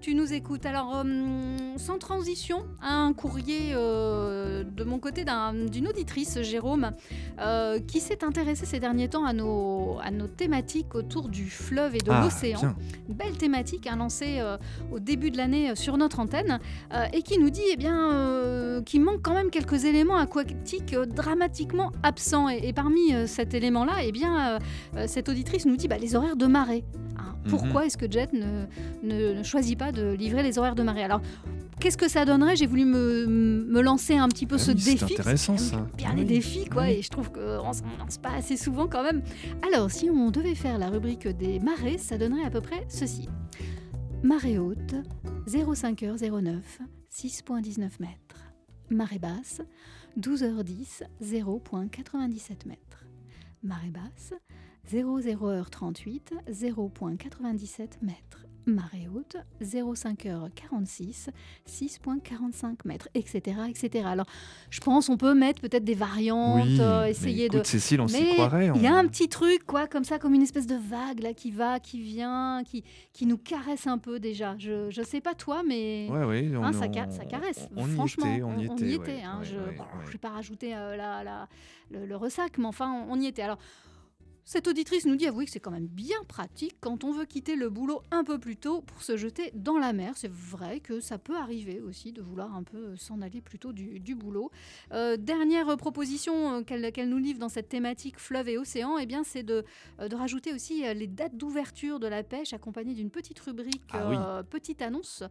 tu 0.00 0.14
nous 0.14 0.32
écoutes. 0.32 0.64
Alors, 0.64 1.02
euh, 1.04 1.76
sans 1.76 1.98
transition, 1.98 2.64
un 2.80 3.12
courrier 3.12 3.72
de 3.74 4.84
mon 4.84 4.98
côté 4.98 5.24
d'une 5.70 5.88
auditrice, 5.88 6.40
Jérôme, 6.42 6.92
qui 7.86 8.00
s'est 8.00 8.24
intéressée 8.24 8.64
ces 8.64 8.80
derniers 8.80 9.08
temps 9.08 9.26
à 9.26 9.32
nos, 9.32 9.98
à 10.00 10.10
nos 10.10 10.28
thématiques 10.28 10.94
autour 10.94 11.28
du 11.28 11.50
fleuve 11.50 11.96
et 11.96 11.98
de 11.98 12.10
ah, 12.10 12.22
l'océan 12.22 12.76
thématique 13.34 13.86
hein, 13.86 13.96
lancée 13.96 14.36
euh, 14.38 14.56
au 14.92 14.98
début 14.98 15.30
de 15.30 15.36
l'année 15.36 15.70
euh, 15.70 15.74
sur 15.74 15.96
notre 15.96 16.20
antenne 16.20 16.58
euh, 16.92 17.06
et 17.12 17.22
qui 17.22 17.38
nous 17.38 17.50
dit 17.50 17.62
eh 17.70 17.76
bien, 17.76 18.82
qu'il 18.84 19.02
manque 19.02 19.22
quand 19.22 19.34
même 19.34 19.50
quelques 19.50 19.84
éléments 19.84 20.16
aquatiques 20.16 20.94
dramatiquement 20.94 21.92
absents. 22.02 22.48
Et, 22.48 22.72
parmi 22.72 23.14
cet 23.26 23.54
élément-là, 23.54 23.94
eh 24.02 24.12
bien, 24.12 24.58
cette 25.06 25.28
auditrice 25.28 25.66
nous 25.66 25.76
dit 25.76 25.88
bah, 25.88 25.98
les 25.98 26.14
horaires 26.14 26.36
de 26.36 26.46
marée. 26.46 26.84
Hein. 27.18 27.34
Mhm. 27.44 27.50
Pourquoi 27.50 27.86
est-ce 27.86 27.96
que 27.96 28.10
Jet 28.10 28.32
ne, 28.32 28.66
ne, 29.02 29.42
choisit 29.42 29.78
pas 29.78 29.92
de 29.92 30.12
livrer 30.12 30.42
les 30.42 30.58
horaires 30.58 30.74
de 30.74 30.82
marée? 30.82 31.04
Alors, 31.04 31.20
Qu'est-ce 31.80 31.98
que 31.98 32.08
ça 32.08 32.24
donnerait 32.24 32.56
J'ai 32.56 32.66
voulu 32.66 32.84
me, 32.84 33.26
me, 33.26 33.80
lancer 33.82 34.16
un 34.16 34.28
petit 34.28 34.46
peu 34.46 34.56
ah 34.56 34.58
ce 34.58 34.70
défi. 34.72 34.98
C'est 34.98 35.04
intéressant 35.04 35.58
ça. 35.58 35.86
Bien 35.96 36.14
les 36.14 36.24
défis, 36.24 36.66
quoi. 36.66 36.90
Et 36.90 37.02
je 37.02 37.10
trouve 37.10 37.30
qu'on 37.30 37.40
ne 37.40 37.56
lance 37.56 38.18
pas 38.22 38.30
assez 38.30 38.56
souvent 38.56 38.86
quand 38.88 39.02
même. 39.02 39.22
Alors, 39.66 39.90
si 39.90 40.08
on 40.08 40.30
devait 40.30 40.54
faire 40.54 40.78
la 40.78 40.88
rubrique 40.88 41.28
des 41.28 41.60
marées, 41.60 41.98
ça 41.98 42.16
donnerait 42.16 42.44
à 42.44 42.50
peu 42.50 42.60
près 42.60 42.86
ceci. 42.88 43.28
Marée 44.22 44.58
haute, 44.58 44.94
05h09, 45.46 46.60
6.19 47.14 47.80
mètres. 48.00 48.50
Marée 48.88 49.18
basse, 49.18 49.60
12h10, 50.18 51.02
0.97 51.22 52.66
mètres. 52.66 53.04
Marée 53.62 53.90
basse, 53.90 54.32
00h38, 54.90 56.32
0.97 56.50 57.88
mètres 58.02 58.45
marée 58.66 59.08
haute, 59.14 59.36
0,5h46, 59.62 61.28
6,45 61.68 62.76
mètres, 62.84 63.08
etc., 63.14 63.58
etc. 63.68 64.04
Alors, 64.06 64.26
je 64.70 64.80
pense 64.80 65.08
on 65.08 65.16
peut 65.16 65.34
mettre 65.34 65.60
peut-être 65.60 65.84
des 65.84 65.94
variantes, 65.94 66.80
euh, 66.80 67.06
essayer 67.06 67.48
de. 67.48 67.62
Cécile, 67.62 68.00
on 68.00 68.08
s'y 68.08 68.34
croirait. 68.34 68.70
Il 68.74 68.82
y 68.82 68.86
a 68.86 68.94
un 68.94 69.06
petit 69.06 69.28
truc, 69.28 69.64
quoi, 69.66 69.86
comme 69.86 70.04
ça, 70.04 70.18
comme 70.18 70.34
une 70.34 70.42
espèce 70.42 70.66
de 70.66 70.76
vague 70.76 71.20
là 71.20 71.32
qui 71.32 71.50
va, 71.50 71.80
qui 71.80 72.00
vient, 72.00 72.62
qui, 72.64 72.84
qui 73.12 73.26
nous 73.26 73.38
caresse 73.38 73.86
un 73.86 73.98
peu 73.98 74.18
déjà. 74.18 74.56
Je, 74.58 74.90
je 74.90 75.02
sais 75.02 75.20
pas 75.20 75.34
toi, 75.34 75.62
mais 75.66 76.08
ouais, 76.10 76.50
hein, 76.54 76.72
ça, 76.72 76.86
ça, 77.10 77.24
caresse. 77.24 77.68
On, 77.76 77.86
Franchement, 77.86 78.26
y 78.26 78.34
était, 78.34 78.42
on 78.42 78.58
y 78.58 78.64
était. 78.64 78.72
On 78.72 78.86
y 78.86 78.94
était 78.94 79.22
hein, 79.22 79.40
je 79.42 79.56
ne 79.56 80.10
vais 80.10 80.18
pas 80.18 80.30
rajouter 80.30 80.74
euh, 80.74 80.96
la, 80.96 81.22
la, 81.24 81.48
le, 81.90 82.06
le, 82.06 82.16
ressac, 82.16 82.58
mais 82.58 82.66
enfin, 82.66 83.04
on 83.08 83.20
y 83.20 83.26
était. 83.26 83.42
Alors. 83.42 83.58
Cette 84.48 84.68
auditrice 84.68 85.06
nous 85.06 85.16
dit 85.16 85.26
avouez 85.26 85.44
que 85.44 85.50
c'est 85.50 85.58
quand 85.58 85.72
même 85.72 85.88
bien 85.88 86.22
pratique 86.28 86.76
quand 86.80 87.02
on 87.02 87.10
veut 87.10 87.24
quitter 87.24 87.56
le 87.56 87.68
boulot 87.68 88.02
un 88.12 88.22
peu 88.22 88.38
plus 88.38 88.56
tôt 88.56 88.80
pour 88.80 89.02
se 89.02 89.16
jeter 89.16 89.50
dans 89.54 89.76
la 89.76 89.92
mer. 89.92 90.12
C'est 90.14 90.30
vrai 90.30 90.78
que 90.78 91.00
ça 91.00 91.18
peut 91.18 91.36
arriver 91.36 91.80
aussi 91.80 92.12
de 92.12 92.22
vouloir 92.22 92.54
un 92.54 92.62
peu 92.62 92.94
s'en 92.94 93.22
aller 93.22 93.40
plus 93.40 93.58
tôt 93.58 93.72
du, 93.72 94.14
boulot. 94.14 94.52
Euh, 94.92 95.16
dernière 95.16 95.76
proposition 95.76 96.60
euh, 96.60 96.62
qu'elle 96.62 97.08
nous 97.08 97.18
livre 97.18 97.40
dans 97.40 97.48
cette 97.48 97.68
thématique 97.68 98.20
fleuve 98.20 98.48
et 98.48 98.56
océan, 98.56 98.98
eh 98.98 99.06
bien 99.06 99.24
c'est 99.24 99.42
de, 99.42 99.64
euh, 99.98 100.06
de, 100.06 100.14
rajouter 100.14 100.52
aussi 100.52 100.84
les 100.94 101.08
dates 101.08 101.36
d'ouverture 101.36 101.98
de 101.98 102.06
la 102.06 102.22
pêche 102.22 102.52
accompagnées 102.52 102.94
d'une 102.94 103.10
petite 103.10 103.40
rubrique, 103.40 103.82
ah 103.94 104.44
petite 104.48 104.80
annonce 104.80 105.24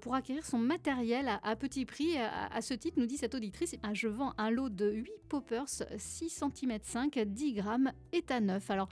pour 0.00 0.16
acquérir 0.16 0.44
son 0.44 0.58
matériel 0.58 1.38
à, 1.44 1.54
petit 1.54 1.84
prix. 1.84 2.18
À, 2.18 2.60
ce 2.60 2.74
titre, 2.74 2.98
nous 2.98 3.06
dit 3.06 3.16
cette 3.16 3.36
auditrice, 3.36 3.76
je 3.92 4.08
vends 4.08 4.34
un 4.38 4.50
lot 4.50 4.68
de 4.68 4.90
8 4.90 5.12
poppers 5.28 5.68
6 5.96 6.28
cm 6.28 6.78
5, 6.82 7.18
10 7.18 7.52
grammes 7.52 7.92
éthanol. 8.12 8.55
Alors, 8.68 8.88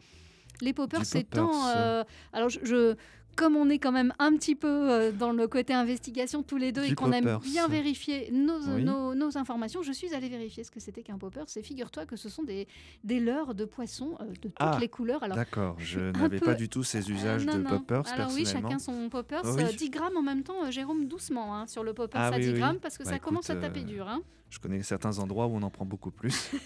les 0.61 0.73
poppers, 0.73 1.04
c'est 1.04 1.25
tant. 1.25 1.68
Euh, 1.68 2.04
alors, 2.33 2.49
je, 2.49 2.97
comme 3.37 3.56
on 3.56 3.68
est 3.68 3.78
quand 3.78 3.92
même 3.92 4.12
un 4.18 4.37
petit 4.37 4.54
peu 4.54 4.68
euh, 4.68 5.12
dans 5.12 5.33
le 5.33 5.47
côté 5.49 5.75
investigation 5.75 6.42
tous 6.42 6.56
les 6.56 6.73
deux 6.73 6.85
et 6.85 6.94
qu'on 6.94 7.12
aime 7.12 7.38
bien 7.42 7.68
vérifier 7.68 8.30
nos, 8.30 9.14
nos, 9.14 9.37
informations, 9.37 9.83
je 9.83 9.92
suis 9.92 10.14
allée 10.14 10.28
vérifier 10.28 10.64
ce 10.64 10.71
que 10.71 10.80
c'était 10.80 11.02
qu'un 11.02 11.18
popper. 11.18 11.42
C'est 11.47 11.62
figure-toi 11.62 12.06
que 12.06 12.16
ce 12.16 12.28
sont 12.28 12.44
des, 12.44 12.68
des 13.02 13.21
leurres 13.21 13.54
de 13.54 13.64
poissons 13.64 14.16
euh, 14.21 14.26
de 14.26 14.35
toutes 14.35 14.54
ah, 14.59 14.78
les 14.80 14.88
couleurs. 14.88 15.21
D'accord, 15.28 15.76
je 15.78 16.12
n'avais 16.12 16.40
pas 16.40 16.54
du 16.54 16.68
tout 16.68 16.83
ces 16.83 17.11
usages 17.11 17.47
de 17.47 17.62
poppers. 17.62 18.06
Alors 18.12 18.30
oui, 18.33 18.47
chacun 18.47 18.78
son 18.78 19.09
poppers. 19.09 19.42
10 19.44 19.90
grammes 19.90 20.16
en 20.16 20.23
même 20.23 20.42
temps, 20.42 20.71
Jérôme, 20.71 21.06
doucement 21.06 21.56
hein, 21.56 21.66
sur 21.66 21.83
le 21.83 21.92
popper 21.92 22.18
ah, 22.18 22.28
à 22.28 22.38
10 22.38 22.52
grammes 22.54 22.78
parce 22.78 22.99
que 22.99 23.04
bah, 23.04 23.11
ça 23.11 23.18
commence 23.18 23.50
à 23.50 23.56
taper 23.56 23.83
dur. 23.83 24.09
Hein. 24.09 24.21
Je 24.50 24.59
connais 24.59 24.83
certains 24.83 25.18
endroits 25.18 25.47
où 25.47 25.56
on 25.56 25.62
en 25.62 25.71
prend 25.71 25.85
beaucoup 25.85 26.11
plus. 26.11 26.52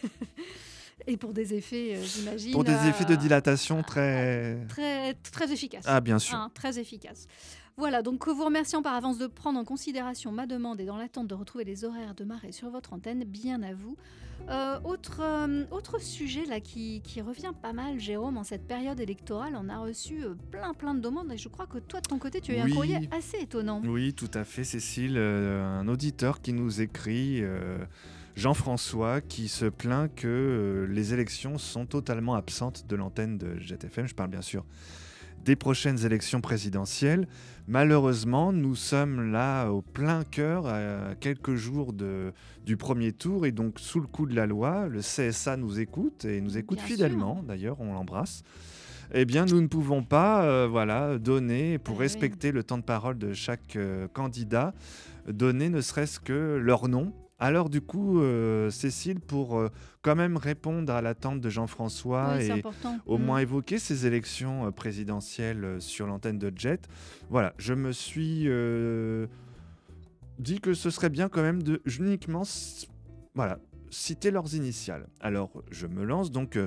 Et 1.07 1.17
pour 1.17 1.33
des 1.33 1.55
effets, 1.55 1.97
euh, 1.97 2.03
j'imagine. 2.03 2.53
Pour 2.53 2.65
des 2.65 2.73
effets 2.89 3.05
de 3.05 3.15
euh, 3.15 3.17
dilatation 3.17 3.83
très. 3.83 4.59
Très, 4.69 5.15
très 5.15 5.53
efficaces. 5.53 5.85
Ah, 5.87 6.01
bien 6.01 6.19
sûr. 6.19 6.37
Hein, 6.37 6.51
très 6.55 6.79
efficace. 6.79 7.27
Voilà, 7.77 8.03
donc 8.03 8.27
vous 8.27 8.45
remercions 8.45 8.83
par 8.83 8.95
avance 8.95 9.19
de 9.19 9.29
prendre 9.29 9.59
en 9.59 9.65
considération 9.65 10.33
ma 10.33 10.47
demande 10.47 10.81
et 10.81 10.85
dans 10.85 10.97
l'attente 10.97 11.29
de 11.29 11.35
retrouver 11.35 11.65
les 11.65 11.85
horaires 11.85 12.15
de 12.15 12.25
marée 12.25 12.51
sur 12.51 12.71
votre 12.71 12.93
antenne, 12.93 13.23
bien 13.23 13.63
à 13.63 13.73
vous. 13.73 13.97
Euh, 14.51 14.81
autre, 14.83 15.21
autre 15.71 16.01
sujet 16.01 16.45
là 16.45 16.59
qui, 16.59 17.01
qui 17.03 17.21
revient 17.21 17.53
pas 17.63 17.73
mal, 17.73 18.01
Jérôme, 18.01 18.37
en 18.37 18.43
cette 18.45 18.67
période 18.67 18.99
électorale, 18.99 19.57
on 19.57 19.69
a 19.69 19.79
reçu 19.79 20.25
plein 20.51 20.75
plein 20.75 20.95
de 20.95 21.01
demandes 21.01 21.31
et 21.33 21.37
je 21.37 21.49
crois 21.49 21.67
que 21.67 21.79
toi 21.79 22.01
de 22.01 22.09
ton 22.09 22.19
côté 22.19 22.41
tu 22.41 22.53
as 22.53 22.59
eu 22.59 22.63
Oui. 22.65 22.71
un 22.71 22.75
courrier 22.75 23.09
assez 23.17 23.39
étonnant. 23.39 23.81
Oui, 23.85 24.13
tout 24.13 24.31
à 24.35 24.43
fait, 24.45 24.65
Cécile. 24.65 25.17
un 25.17 25.87
auditeur 25.87 26.41
qui 26.41 26.53
nous 26.53 26.81
écrit, 26.81 27.43
Jean-François, 28.39 29.21
qui 29.21 29.49
se 29.49 29.65
plaint 29.65 30.09
que 30.15 30.29
euh, 30.29 30.87
les 30.87 31.13
élections 31.13 31.59
sont 31.59 31.87
totalement 31.87 32.37
absentes 32.37 32.87
de 32.89 32.95
l'antenne 32.95 33.37
de 33.37 33.59
JetFM. 33.59 34.07
Je 34.07 34.15
parle 34.15 34.31
bien 34.31 34.43
sûr 34.43 34.65
des 35.45 35.57
prochaines 35.57 36.05
élections 36.05 36.41
présidentielles. 36.41 37.27
Malheureusement, 37.67 38.53
nous 38.53 38.77
sommes 38.77 39.33
là 39.33 39.71
au 39.71 39.83
plein 39.83 40.23
cœur, 40.23 40.67
à 40.67 41.17
quelques 41.19 41.57
jours 41.57 41.93
de, 41.93 42.33
du 42.65 42.77
premier 42.77 43.11
tour, 43.11 43.45
et 43.45 43.51
donc 43.51 43.81
sous 43.81 43.99
le 43.99 44.07
coup 44.07 44.27
de 44.27 44.37
la 44.37 44.47
loi, 44.47 44.87
le 44.87 45.01
CSA 45.01 45.57
nous 45.57 45.81
écoute, 45.81 46.25
et 46.25 46.41
nous 46.41 46.59
écoute 46.59 46.79
Bien 46.79 46.87
fidèlement, 46.87 47.43
d'ailleurs, 47.43 47.81
on 47.81 47.93
l'embrasse. 47.93 48.45
Eh 49.15 49.25
bien, 49.25 49.47
nous 49.47 49.61
ne 49.61 49.67
pouvons 49.67 50.05
pas 50.05 50.45
euh, 50.45 50.69
voilà, 50.71 51.19
donner, 51.19 51.79
pour 51.79 51.95
Ah 51.95 51.99
oui. 51.99 52.05
respecter 52.05 52.53
le 52.53 52.63
temps 52.63 52.79
de 52.79 52.85
parole 52.85 53.19
de 53.19 53.33
chaque 53.33 53.75
euh, 53.75 54.07
candidat, 54.07 54.75
donner 55.27 55.71
ne 55.71 55.81
serait-ce 55.81 56.21
que 56.21 56.57
leur 56.63 56.87
nom. 56.89 57.13
Alors 57.41 57.71
du 57.71 57.81
coup, 57.81 58.21
euh, 58.21 58.69
Cécile, 58.71 59.21
pour 59.21 59.59
euh, 59.59 59.71
quand 60.03 60.17
même 60.17 60.37
répondre 60.37 60.93
à 60.93 61.01
l'attente 61.01 61.41
de 61.41 61.49
Jean-François 61.49 62.35
oui, 62.37 62.47
et 62.47 62.51
important. 62.51 62.99
au 63.07 63.17
Mm. 63.17 63.23
moins 63.23 63.39
évoquer 63.39 63.79
ces 63.79 64.07
élections 64.07 64.67
euh, 64.67 64.71
présidentielles 64.73 65.77
sur 65.79 66.09
l'antenne 66.09 66.39
de 66.39 66.53
Jet, 66.57 66.89
voilà, 67.31 67.55
je 67.59 67.75
me 67.75 67.93
suis 67.93 68.49
dit 70.39 70.61
que 70.61 70.75
ce 70.75 70.91
serait 70.91 71.11
bien 71.11 71.29
quand 71.29 71.43
même 71.43 71.63
de 71.63 71.81
uniquement 71.99 72.43
voilà, 73.35 73.59
citer 73.91 74.33
leurs 74.33 74.55
initiales. 74.55 75.07
Alors, 75.21 75.63
je 75.71 75.87
me 75.87 76.05
lance 76.05 76.33
donc. 76.33 76.59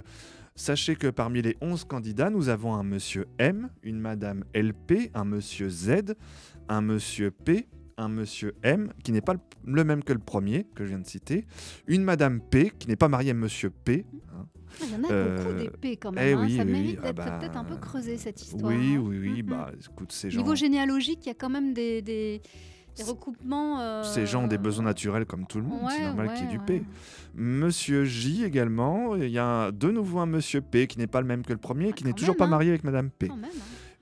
Sachez 0.54 0.98
que 0.98 1.08
parmi 1.08 1.42
les 1.42 1.56
11 1.62 1.86
candidats, 1.86 2.30
nous 2.30 2.50
avons 2.50 2.76
un 2.76 2.84
monsieur 2.84 3.26
M, 3.40 3.70
une 3.84 4.00
madame 4.00 4.44
LP, 4.54 5.10
un 5.14 5.24
monsieur 5.24 5.70
Z, 5.70 6.14
un 6.68 6.82
monsieur 6.82 7.32
P, 7.32 7.68
un 7.98 8.08
monsieur 8.10 8.54
M, 8.64 8.92
qui 9.04 9.12
n'est 9.12 9.22
pas 9.22 9.36
le, 9.66 9.84
même 9.84 10.04
que 10.04 10.14
le 10.14 10.20
premier 10.20 10.66
que 10.76 10.84
je 10.86 10.90
viens 10.90 11.00
de 11.00 11.06
citer, 11.08 11.46
une 11.88 12.04
madame 12.04 12.42
P, 12.42 12.72
qui 12.78 12.88
n'est 12.88 12.96
pas 12.96 13.08
mariée 13.10 13.32
à 13.32 13.34
monsieur 13.34 13.70
P. 13.70 14.06
hein. 14.34 14.46
Ah, 14.82 14.86
Il 14.86 14.92
y 14.92 14.96
en 14.96 15.04
a 15.04 15.12
Euh, 15.12 15.38
beaucoup 15.44 15.58
d'épées 15.60 15.98
quand 15.98 16.12
même. 16.14 16.26
eh 16.28 16.34
hein. 16.34 16.42
oui, 16.46 16.58
Ça 16.58 16.64
oui, 16.64 16.72
mérite 16.72 16.90
oui. 16.92 16.98
Ah 17.04 17.06
d'être 17.08 17.16
bah, 17.16 17.38
peut-être 17.40 17.58
un 17.58 17.64
peu 17.66 17.76
creusé 17.76 18.18
cette 18.18 18.42
histoire. 18.42 18.72
Oui, 18.72 18.96
hein. 18.96 19.04
oui, 19.06 19.18
oui. 19.20 19.44
Bah, 19.44 19.72
écoute, 19.80 20.12
ces 20.14 20.30
gens, 20.32 20.40
Niveau 20.40 20.56
généalogique, 20.56 21.20
il 21.26 21.28
y 21.28 21.32
a 21.32 21.36
quand 21.36 21.50
même 21.50 21.74
des, 21.74 22.02
des, 22.02 22.42
des 22.96 23.04
recoupements. 23.04 23.82
euh, 23.82 24.04
ces 24.04 24.26
gens 24.26 24.46
ont 24.46 24.48
des 24.48 24.58
besoins 24.58 24.86
naturels 24.86 25.26
comme 25.26 25.46
tout 25.46 25.58
le 25.60 25.66
monde. 25.66 25.82
c'est 25.90 25.98
ouais, 25.98 26.06
normal 26.06 26.34
qu'il 26.36 26.46
y 26.46 26.48
ait 26.48 26.52
du 26.52 26.58
ouais, 26.60 26.66
P. 26.66 26.74
ouais. 26.76 26.84
Monsieur 27.36 28.06
J 28.06 28.44
également. 28.46 29.16
Il 29.18 29.30
y 29.30 29.40
a 29.40 29.72
de 29.72 29.90
nouveau 29.92 30.20
un 30.20 30.26
Monsieur 30.26 30.62
P 30.62 30.88
qui 30.88 30.98
n'est 31.00 31.08
pas 31.08 31.20
le 31.22 31.28
même 31.28 31.44
que 31.44 31.52
le 31.54 31.60
premier, 31.60 31.90
Ah, 31.90 31.94
qui 31.94 32.06
n'est 32.06 32.14
toujours 32.14 32.36
même, 32.36 32.38
pas 32.40 32.46
hein. 32.46 32.50
marié 32.50 32.70
avec 32.70 32.84
Madame 32.86 33.10
P. 33.10 33.28
Quand 33.28 33.36
même. 33.36 33.50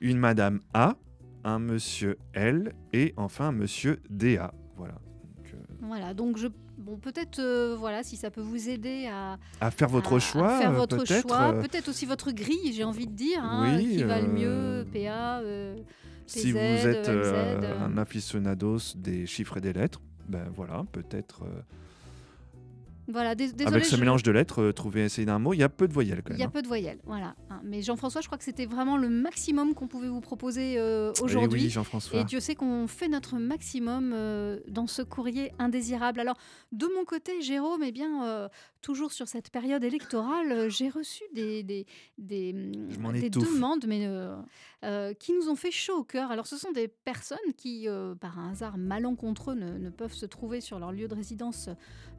Une 0.02 0.18
Madame 0.20 0.60
A, 0.74 0.96
un 1.44 1.60
Monsieur 1.60 2.18
L 2.34 2.74
et 2.94 3.14
enfin 3.18 3.48
un 3.50 3.52
Monsieur 3.52 4.00
DA. 4.10 4.54
Voilà. 4.76 4.94
Donc, 4.94 5.54
euh, 5.54 5.58
Voilà, 5.82 6.14
donc 6.14 6.38
je, 6.38 6.48
bon, 6.78 6.98
peut-être, 6.98 7.40
euh, 7.40 7.76
voilà, 7.78 8.04
si 8.04 8.16
ça 8.18 8.30
peut 8.32 8.42
vous 8.42 8.70
aider 8.70 9.08
à, 9.12 9.38
à 9.62 9.72
faire 9.72 9.90
votre 9.90 10.14
à- 10.14 10.18
à 10.18 10.20
choix, 10.20 10.60
faire 10.60 10.72
votre 10.74 10.98
peut-être. 10.98 11.28
choix, 11.28 11.54
euh, 11.54 11.62
peut-être 11.62 11.88
aussi 11.90 12.06
votre 12.06 12.32
grille, 12.32 12.74
j'ai 12.74 12.84
envie 12.84 13.08
de 13.08 13.14
dire, 13.14 13.44
hein, 13.44 13.76
Oui, 13.78 13.98
qui 13.98 14.04
va 14.04 14.22
le 14.22 14.28
mieux, 14.28 14.86
PA, 14.92 15.40
euh, 15.40 15.76
si 16.26 16.52
vous 16.52 16.58
PZ, 16.58 16.86
êtes 16.86 17.10
un 17.10 17.98
aficionados 17.98 18.96
des 18.96 19.26
chiffres 19.26 19.58
et 19.58 19.62
des 19.62 19.74
lettres, 19.74 20.02
ben 20.28 20.46
voilà, 20.56 20.84
peut-être. 20.92 21.44
Voilà. 23.10 23.36
dés- 23.36 23.52
Désolé, 23.52 23.66
avec 23.76 23.86
ce 23.86 23.96
je- 23.96 24.00
mélange 24.02 24.24
de 24.24 24.32
lettres, 24.32 24.62
euh, 24.62 24.72
trouver 24.74 25.04
essayer 25.06 25.26
d'un 25.26 25.40
mot, 25.40 25.54
il 25.54 25.60
y 25.60 25.64
a 25.64 25.70
peu 25.70 25.88
de 25.88 25.94
voyelles 25.94 26.22
quand 26.24 26.30
Il 26.30 26.34
même. 26.34 26.40
y 26.40 26.44
a 26.44 26.48
hein. 26.48 26.52
peu 26.52 26.62
de 26.62 26.68
voyelles, 26.68 27.00
voilà. 27.06 27.36
hein. 27.50 27.60
Mais 27.64 27.82
Jean-François, 27.82 28.22
je 28.22 28.28
crois 28.28 28.38
que 28.38 28.44
c'était 28.44 28.66
vraiment 28.66 28.98
le 28.98 29.10
maximum 29.10 29.74
qu'on 29.74 29.88
pouvait 29.88 30.08
vous 30.08 30.22
proposer 30.22 30.76
euh, 30.78 31.12
Eh 31.20 31.24
aujourd'hui. 31.24 31.64
oui, 31.64 31.70
Jean-François. 31.70 32.20
Et 32.20 32.24
Dieu 32.24 32.40
sait 32.40 32.56
qu'on 32.56 32.88
fait 32.88 33.08
notre 33.10 33.38
maximum 33.38 34.12
euh, 34.14 34.60
dans 34.68 34.88
ce 34.88 35.02
courrier 35.02 35.52
indésirable. 35.60 36.20
Alors, 36.20 36.38
de 36.72 36.88
mon 36.96 37.04
côté, 37.06 37.42
Jérôme, 37.42 37.82
eh 37.84 37.92
bien, 37.92 38.50
toujours 38.82 39.12
sur 39.12 39.28
cette 39.28 39.50
période 39.50 39.84
électorale, 39.84 40.70
j'ai 40.70 40.90
reçu 40.90 41.24
des, 41.34 41.64
des, 41.64 41.86
des, 42.18 42.54
des 42.54 43.30
demandes 43.30 43.86
mais, 43.88 44.08
euh, 44.86 45.14
qui 45.14 45.34
nous 45.34 45.50
ont 45.50 45.56
fait 45.56 45.72
chaud 45.72 45.98
au 46.00 46.04
cœur. 46.04 46.32
Alors, 46.32 46.48
ce 46.48 46.58
sont 46.58 46.72
des 46.72 46.88
personnes 46.88 47.38
qui, 47.58 47.88
euh, 47.90 48.16
par 48.16 48.40
un 48.40 48.52
hasard 48.52 48.78
malencontreux, 48.78 49.54
ne, 49.56 49.78
ne 49.78 49.90
peuvent 49.90 50.14
se 50.14 50.26
trouver 50.26 50.62
sur 50.62 50.80
leur 50.80 50.92
lieu 50.92 51.08
de 51.08 51.16
résidence 51.16 51.70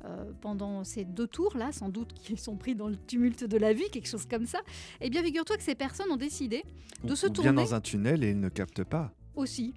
euh, 0.04 0.24
pendant 0.40 0.84
ces 0.84 1.04
deux 1.04 1.26
tours-là, 1.26 1.72
sans 1.72 1.88
doute 1.88 2.12
qu'ils 2.14 2.38
sont 2.38 2.56
pris 2.56 2.74
dans 2.74 2.88
le 2.88 2.96
tumulte 2.96 3.44
de 3.44 3.56
la 3.56 3.72
vie, 3.72 3.88
quelque 3.90 4.08
chose 4.08 4.26
comme 4.26 4.46
ça. 4.46 4.60
Eh 5.00 5.08
bien, 5.10 5.22
figure-toi 5.22 5.56
que 5.56 5.62
ces 5.62 5.74
personnes 5.74 6.10
ont 6.10 6.16
décidé 6.16 6.62
de 7.04 7.12
Ou- 7.12 7.16
se 7.16 7.26
ou 7.26 7.30
bien 7.30 7.42
tourner 7.44 7.52
dans 7.64 7.74
un 7.74 7.80
tunnel 7.80 8.24
et 8.24 8.30
ils 8.30 8.40
ne 8.40 8.48
captent 8.50 8.84
pas. 8.84 9.12
aussi, 9.36 9.74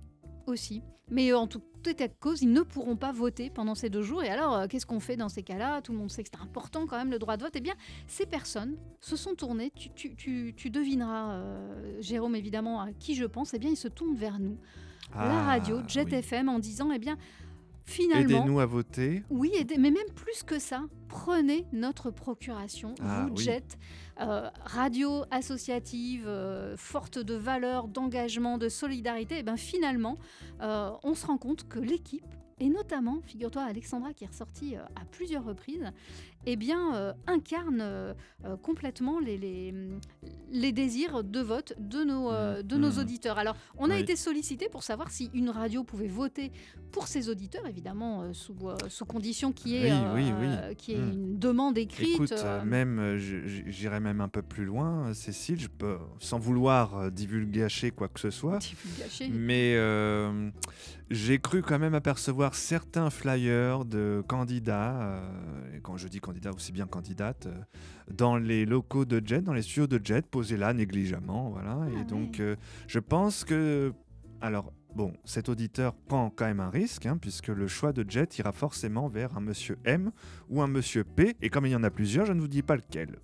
aussi. 0.48 0.82
Mais 1.10 1.32
en 1.34 1.48
tout 1.48 1.62
état 1.88 2.08
de 2.08 2.13
cause, 2.20 2.42
ils 2.42 2.52
ne 2.52 2.62
pourront 2.62 2.96
pas 2.96 3.12
voter 3.12 3.50
pendant 3.50 3.75
ces 3.75 3.90
deux 3.90 4.02
jours. 4.02 4.24
Et 4.24 4.30
alors, 4.30 4.56
euh, 4.56 4.68
qu'est-ce 4.68 4.86
qu'on 4.86 5.00
fait 5.00 5.16
dans 5.18 5.30
ces 5.30 5.44
cas-là? 5.44 5.82
Tout 5.82 5.92
le 5.92 5.98
monde 5.98 6.12
sait 6.12 6.24
que 6.24 6.30
c'est 6.34 6.42
important 6.42 6.86
quand 6.88 6.98
même 6.98 7.12
le 7.12 7.20
droit 7.20 7.38
de 7.38 7.44
vote. 7.44 7.54
Eh 7.56 7.62
bien, 7.62 7.74
ces 8.08 8.25
personnes 8.25 8.75
se 9.02 9.16
sont 9.16 9.36
tournées. 9.36 9.72
Tu, 9.75 9.90
tu- 9.92 10.16
tu- 10.16 10.54
tu 10.56 10.70
devineras, 10.70 11.34
euh, 11.34 12.02
Jérôme, 12.02 12.36
évidemment, 12.36 12.82
à 12.82 12.92
qui 12.94 13.16
je 13.16 13.25
pense. 13.25 13.54
Eh 13.54 13.60
bien, 13.60 13.70
ils 13.70 13.78
se 13.78 13.88
tournent 13.88 14.16
vers 14.16 14.40
nous, 14.40 14.58
la 15.13 15.22
Ah, 15.22 15.44
radio, 15.46 15.82
Jet 15.88 16.06
oui. 16.06 16.16
FM, 16.16 16.50
en 16.50 16.60
disant, 16.60 16.92
eh 16.92 17.00
bien, 17.00 17.18
finalement, 17.86 18.40
Aidez-nous 18.40 18.60
à 18.60 18.66
voter. 18.66 19.24
oui, 19.30 19.52
aidez- 19.60 19.78
mais 19.78 19.92
même 19.92 20.10
plus 20.16 20.44
que 20.44 20.60
ça, 20.60 20.82
prenez 21.10 21.66
notre 21.74 22.12
procuration, 22.12 22.96
Ah, 23.02 23.25
vous 23.28 23.36
oui. 23.36 23.44
Jet, 23.44 23.78
euh, 24.22 24.50
radio 24.63 25.24
associative, 25.32 26.24
euh, 26.28 26.75
forte 26.78 27.18
de 27.20 27.34
valeurs, 27.36 27.88
d'engagement, 27.88 28.58
de 28.58 28.70
solidarité. 28.70 29.40
Et 29.40 29.44
ben 29.44 29.58
finalement, 29.58 30.18
euh, 30.62 30.92
on 31.04 31.13
se 31.13 31.25
rend 31.28 31.38
compte 31.38 31.68
que 31.68 31.80
l'équipe, 31.80 32.25
et 32.60 32.70
notamment, 32.70 33.20
figure-toi, 33.25 33.63
Alexandra 33.63 34.13
qui 34.13 34.24
est 34.24 34.28
ressortie 34.28 34.75
à 34.75 35.06
plusieurs 35.12 35.44
reprises, 35.44 35.86
eh 36.45 36.55
bien, 36.55 36.95
euh, 36.95 37.13
incarne 37.27 37.79
euh, 37.81 38.13
euh, 38.45 38.57
complètement 38.57 39.19
les, 39.19 39.38
les, 39.38 39.73
les 40.51 40.71
désirs 40.71 41.23
de 41.23 41.39
vote 41.39 41.73
de 41.79 42.03
nos, 42.03 42.31
euh, 42.31 42.62
de 42.63 42.75
nos 42.77 42.91
Mhm. 42.91 43.00
auditeurs. 43.00 43.38
Alors, 43.38 43.55
on 43.77 43.89
a 43.89 43.97
été 43.97 44.15
sollicité 44.15 44.67
pour 44.69 44.83
savoir 44.83 45.09
si 45.12 45.29
une 45.33 45.50
radio 45.50 45.83
pouvait 45.83 46.07
voter 46.07 46.51
pour 46.91 47.07
ses 47.07 47.29
auditeurs, 47.29 47.65
évidemment, 47.67 48.33
sous, 48.33 48.55
sous 48.89 49.05
condition 49.05 49.51
qu'il 49.51 49.71
y 49.71 49.75
ait, 49.77 49.91
Oui, 50.13 50.31
oui, 50.39 50.47
y 50.88 50.91
ait 50.93 50.97
Mm. 50.97 51.12
une 51.12 51.39
demande 51.39 51.77
écrite. 51.77 52.13
Écoute, 52.15 52.33
même, 52.65 53.17
j'irai 53.17 54.00
même 54.00 54.21
un 54.21 54.27
peu 54.27 54.41
plus 54.41 54.65
loin, 54.65 55.13
Cécile, 55.13 55.59
je 55.59 55.67
peux, 55.69 55.97
sans 56.19 56.38
vouloir 56.39 57.12
divulgacher 57.12 57.91
quoi 57.91 58.07
que 58.09 58.19
ce 58.19 58.29
soit, 58.29 58.59
divulgacher. 58.59 59.29
mais 59.29 59.75
j'ai 61.09 61.39
cru 61.39 61.62
quand 61.62 61.79
même 61.79 61.93
apercevoir 61.93 62.55
certains 62.55 63.09
flyers 63.09 63.85
de 63.85 64.23
candidats, 64.27 65.21
et 65.75 65.79
quand 65.79 65.97
je 65.97 66.07
dis 66.07 66.19
candidats, 66.19 66.33
aussi 66.56 66.72
bien 66.72 66.86
candidates, 66.88 67.48
euh, 67.48 67.62
dans 68.12 68.38
les 68.38 68.66
locaux 68.66 69.06
de 69.06 69.22
Jet, 69.25 69.42
dans 69.42 69.54
les 69.54 69.62
studios 69.62 69.88
de 69.88 70.00
Jet, 70.04 70.25
posés 70.25 70.58
là 70.58 70.74
négligemment, 70.74 71.50
voilà. 71.50 71.80
Ah 71.82 72.02
et 72.02 72.06
donc, 72.06 72.36
ouais. 72.40 72.42
euh, 72.42 72.56
je 72.88 73.00
pense 73.00 73.44
que, 73.44 73.94
alors. 74.42 74.72
Bon, 74.96 75.12
cet 75.25 75.50
auditeur 75.50 75.96
prend 75.96 76.30
quand 76.30 76.46
même 76.46 76.60
un 76.60 76.70
risque, 76.70 77.08
hein, 77.08 77.18
puisque 77.18 77.48
le 77.48 77.68
choix 77.68 77.94
de 77.94 78.08
Jet 78.08 78.38
ira 78.38 78.52
forcément 78.52 79.08
vers 79.10 79.36
un 79.36 79.42
monsieur 79.42 79.80
M 79.86 80.12
ou 80.50 80.62
un 80.62 80.68
monsieur 80.68 81.04
P, 81.04 81.36
et 81.42 81.50
comme 81.50 81.66
il 81.66 81.72
y 81.72 81.75
en 81.75 81.82
a 81.82 81.90
plusieurs, 81.90 82.28
je 82.28 82.34
ne 82.34 82.40
vous 82.40 82.48
dis 82.48 82.62
pas 82.62 82.75
lequel. 82.75 83.18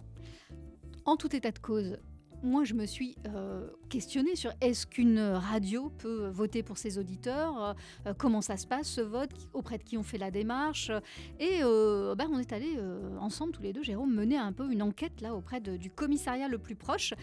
En 1.06 1.16
tout 1.16 1.36
état 1.36 1.52
de 1.52 1.60
cause, 1.60 2.00
moi 2.44 2.64
je 2.64 2.74
me 2.74 2.86
suis 2.86 3.16
euh, 3.28 3.68
questionnée 3.90 4.36
sur 4.36 4.52
est-ce 4.62 4.88
qu'une 4.88 5.20
radio 5.20 5.92
peut 5.98 6.28
voter 6.28 6.64
pour 6.64 6.78
ses 6.78 6.98
auditeurs, 6.98 7.64
euh, 7.64 7.74
euh, 8.08 8.14
comment 8.18 8.42
ça 8.42 8.58
se 8.58 8.68
passe 8.68 8.88
ce 8.88 9.02
vote, 9.02 9.32
auprès 9.54 9.78
de 9.78 9.84
qui 9.84 9.98
on 9.98 10.04
fait 10.04 10.18
la 10.18 10.32
démarche. 10.32 10.92
et 11.40 11.62
bah, 11.62 12.26
on 12.32 12.40
est 12.40 12.54
allé 12.54 12.78
ensemble 13.20 13.52
tous 13.52 13.62
les 13.62 13.74
deux, 13.74 13.84
Jérôme, 13.84 14.14
mener 14.14 14.38
un 14.38 14.52
peu 14.52 14.72
une 14.72 14.82
enquête 14.82 15.22
là 15.22 15.36
auprès 15.36 15.60
du 15.60 15.90
commissariat 15.90 16.48
le 16.48 16.58
plus 16.58 16.76
proche. 16.76 17.14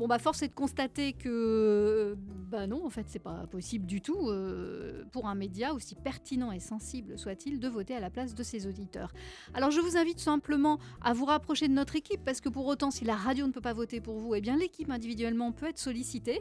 Bon 0.00 0.08
bah 0.08 0.18
force 0.18 0.40
est 0.40 0.48
de 0.48 0.54
constater 0.54 1.12
que 1.12 1.28
euh, 1.28 2.14
bah 2.16 2.66
non 2.66 2.86
en 2.86 2.88
fait 2.88 3.04
c'est 3.08 3.18
pas 3.18 3.46
possible 3.50 3.84
du 3.84 4.00
tout 4.00 4.30
euh, 4.30 5.04
pour 5.12 5.28
un 5.28 5.34
média 5.34 5.74
aussi 5.74 5.94
pertinent 5.94 6.52
et 6.52 6.58
sensible 6.58 7.18
soit-il 7.18 7.60
de 7.60 7.68
voter 7.68 7.94
à 7.94 8.00
la 8.00 8.08
place 8.08 8.34
de 8.34 8.42
ses 8.42 8.66
auditeurs. 8.66 9.12
Alors 9.52 9.70
je 9.70 9.78
vous 9.78 9.98
invite 9.98 10.18
simplement 10.18 10.78
à 11.02 11.12
vous 11.12 11.26
rapprocher 11.26 11.68
de 11.68 11.74
notre 11.74 11.96
équipe 11.96 12.22
parce 12.24 12.40
que 12.40 12.48
pour 12.48 12.64
autant 12.66 12.90
si 12.90 13.04
la 13.04 13.14
radio 13.14 13.46
ne 13.46 13.52
peut 13.52 13.60
pas 13.60 13.74
voter 13.74 14.00
pour 14.00 14.18
vous, 14.18 14.34
eh 14.34 14.40
bien 14.40 14.56
l'équipe 14.56 14.90
individuellement 14.90 15.52
peut 15.52 15.66
être 15.68 15.78
sollicitée. 15.78 16.40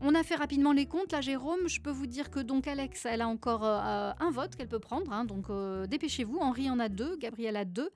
On 0.00 0.14
a 0.14 0.22
fait 0.22 0.36
rapidement 0.36 0.72
les 0.72 0.86
comptes. 0.86 1.12
Là, 1.12 1.20
Jérôme, 1.20 1.68
je 1.68 1.80
peux 1.80 1.90
vous 1.90 2.06
dire 2.06 2.30
que 2.30 2.40
donc 2.40 2.66
Alex, 2.66 3.06
elle 3.06 3.20
a 3.22 3.28
encore 3.28 3.64
euh, 3.64 4.12
un 4.20 4.30
vote 4.30 4.54
qu'elle 4.56 4.68
peut 4.68 4.78
prendre. 4.78 5.12
hein, 5.12 5.26
donc 5.26 5.46
dépêchez-vous. 5.86 6.38
Henri 6.38 6.70
en 6.70 6.78
a 6.78 6.88
deux, 6.88 7.16
Gabriel 7.16 7.56
a 7.56 7.66
deux. 7.66 7.90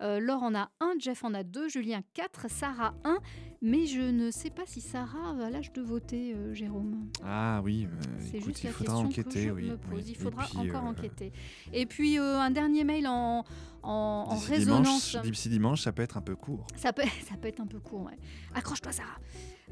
Euh, 0.00 0.20
Laure 0.20 0.42
en 0.42 0.54
a 0.54 0.70
un, 0.80 0.94
Jeff 0.98 1.24
en 1.24 1.34
a 1.34 1.42
deux, 1.42 1.68
Julien 1.68 2.00
quatre, 2.14 2.50
Sarah 2.50 2.94
un. 3.04 3.18
Mais 3.60 3.86
je 3.86 4.00
ne 4.00 4.30
sais 4.32 4.50
pas 4.50 4.62
si 4.66 4.80
Sarah 4.80 5.36
a 5.40 5.50
l'âge 5.50 5.72
de 5.72 5.82
voter, 5.82 6.34
euh, 6.34 6.52
Jérôme. 6.52 7.08
Ah 7.24 7.60
oui, 7.62 7.86
euh, 7.86 8.02
C'est 8.18 8.38
écoute, 8.38 8.48
juste 8.48 8.62
il 8.64 8.66
la 8.66 8.72
faudra 8.72 8.92
question 8.94 9.08
enquêter. 9.08 9.30
que 9.30 9.48
je 9.48 9.50
oui, 9.52 9.70
me 9.70 9.76
pose. 9.76 9.92
oui. 9.94 10.04
Il 10.08 10.16
faudra 10.16 10.44
puis, 10.44 10.58
encore 10.58 10.84
enquêter. 10.84 11.32
Et 11.72 11.86
puis 11.86 12.18
un 12.18 12.50
dernier 12.50 12.82
mail 12.82 13.06
en, 13.06 13.44
en, 13.82 13.90
en 14.28 14.34
d'ici 14.34 14.50
résonance. 14.50 15.16
Dimanche, 15.22 15.48
dimanche, 15.48 15.80
ça 15.82 15.92
peut 15.92 16.02
être 16.02 16.16
un 16.16 16.22
peu 16.22 16.34
court. 16.34 16.66
Ça 16.76 16.92
peut, 16.92 17.02
ça 17.28 17.36
peut 17.36 17.48
être 17.48 17.60
un 17.60 17.66
peu 17.66 17.78
court, 17.78 18.02
ouais. 18.06 18.18
Accroche-toi, 18.54 18.90
Sarah. 18.92 19.18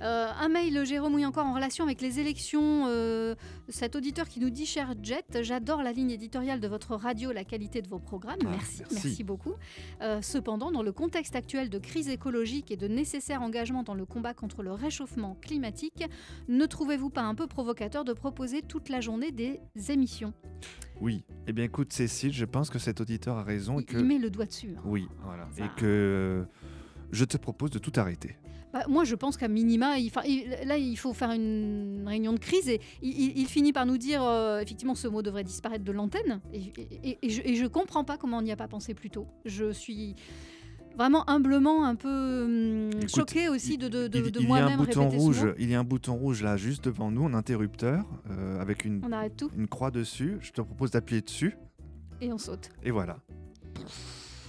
Euh, 0.02 0.28
un 0.34 0.48
mail, 0.48 0.84
Jérôme, 0.86 1.14
oui, 1.14 1.26
encore 1.26 1.46
en 1.46 1.52
relation 1.54 1.84
avec 1.84 2.00
les 2.00 2.20
élections. 2.20 2.86
euh, 2.88 3.34
cet 3.68 3.96
auditeur 3.96 4.28
qui 4.28 4.40
nous 4.40 4.48
dit 4.50 4.64
Cher 4.66 4.94
Jet, 5.02 5.42
j'adore 5.42 5.82
la 5.82 5.92
ligne 5.92 6.10
éditoriale 6.10 6.58
de 6.60 6.68
votre 6.68 6.94
radio, 6.96 7.32
la 7.32 7.44
qualité 7.44 7.82
de 7.82 7.88
vos 7.88 7.98
programmes. 7.98 8.38
Ah, 8.44 8.48
merci, 8.50 8.78
merci. 8.90 8.94
merci, 9.06 9.24
beaucoup. 9.24 9.54
Euh, 10.00 10.22
cependant, 10.22 10.72
dans 10.72 10.82
le 10.82 10.92
contexte 10.92 11.36
actuel 11.36 11.68
de 11.68 11.78
crise 11.78 12.08
écologique 12.08 12.70
et 12.70 12.76
de 12.76 12.88
nécessaire 12.88 13.42
engagement 13.42 13.82
dans 13.82 13.94
le 13.94 14.06
combat 14.06 14.32
contre 14.32 14.62
le 14.62 14.72
réchauffement 14.72 15.36
climatique, 15.42 16.04
ne 16.48 16.64
trouvez-vous 16.66 17.10
pas 17.10 17.22
un 17.22 17.34
peu 17.34 17.46
provocateur 17.46 18.04
de 18.04 18.12
proposer 18.12 18.62
toute 18.62 18.88
la 18.88 19.00
journée 19.00 19.32
des 19.32 19.60
émissions? 19.90 20.32
Oui. 21.00 21.24
Eh 21.46 21.52
bien, 21.52 21.64
écoute, 21.64 21.92
Cécile, 21.92 22.32
je 22.32 22.44
pense 22.44 22.70
que 22.70 22.78
cet 22.78 23.00
auditeur 23.00 23.36
a 23.38 23.42
raison. 23.42 23.78
et 23.78 23.82
il, 23.82 23.86
que... 23.86 23.98
il 23.98 24.04
met 24.04 24.18
le 24.18 24.30
doigt 24.30 24.46
dessus. 24.46 24.74
hein. 24.76 24.82
Oui, 24.84 25.08
voilà. 25.24 25.46
Ça- 25.52 25.64
Et 25.64 25.68
que 25.76 25.84
euh, 25.86 26.44
je 27.12 27.24
te 27.24 27.36
propose 27.36 27.70
de 27.70 27.78
tout 27.78 27.92
arrêter. 27.96 28.36
Bah, 28.72 28.84
moi, 28.88 29.02
je 29.02 29.16
pense 29.16 29.36
qu'à 29.36 29.48
minima, 29.48 29.98
il, 29.98 30.12
là, 30.64 30.76
il 30.78 30.96
faut 30.96 31.12
faire 31.12 31.32
une 31.32 32.04
réunion 32.06 32.32
de 32.32 32.38
crise 32.38 32.68
et 32.68 32.80
il, 33.02 33.46
finit 33.46 33.72
par 33.72 33.84
nous 33.84 33.98
dire 33.98 34.22
euh, 34.22 34.60
effectivement 34.60 34.94
ce 34.94 35.08
mot 35.08 35.22
devrait 35.22 35.42
disparaître 35.42 35.84
de 35.84 35.90
l'antenne. 35.90 36.40
Et, 36.52 36.72
et- 37.02 37.18
et 37.22 37.30
je, 37.30 37.42
et 37.44 37.56
je 37.56 37.66
comprends 37.66 38.04
pas 38.04 38.16
comment 38.16 38.38
on 38.38 38.42
n'y 38.42 38.52
a 38.52 38.56
pas 38.56 38.68
pensé 38.68 38.94
plus 38.94 39.10
tôt. 39.10 39.26
Je 39.44 39.72
suis 39.72 40.14
vraiment 40.96 41.28
humblement 41.28 41.84
un 41.84 41.96
peu 41.96 42.42
hum, 42.44 42.90
Écoute, 42.96 43.08
choquée 43.16 43.48
aussi 43.48 43.76
de, 43.76 43.88
de, 43.88 44.06
de- 44.06 44.30
de 44.30 44.40
moi-même 44.46 44.78
répéter 44.78 45.00
rouge. 45.00 45.46
Il 45.58 45.68
y 45.68 45.74
a 45.74 45.80
un 45.80 45.84
bouton 45.84 46.14
rouge 46.14 46.40
là, 46.44 46.56
juste 46.56 46.84
devant 46.84 47.10
nous, 47.10 47.26
un 47.26 47.34
interrupteur 47.34 48.04
euh, 48.30 48.60
avec 48.60 48.84
une, 48.84 49.00
On 49.04 49.10
arrête 49.10 49.36
tout 49.36 49.50
une 49.56 49.66
croix 49.66 49.90
dessus. 49.90 50.36
Je 50.42 50.52
te 50.52 50.60
propose 50.60 50.92
d'appuyer 50.92 51.22
dessus. 51.22 51.56
et 52.20 52.32
on 52.32 52.38
saute. 52.38 52.68
Et 52.84 52.92
voilà. 52.92 53.18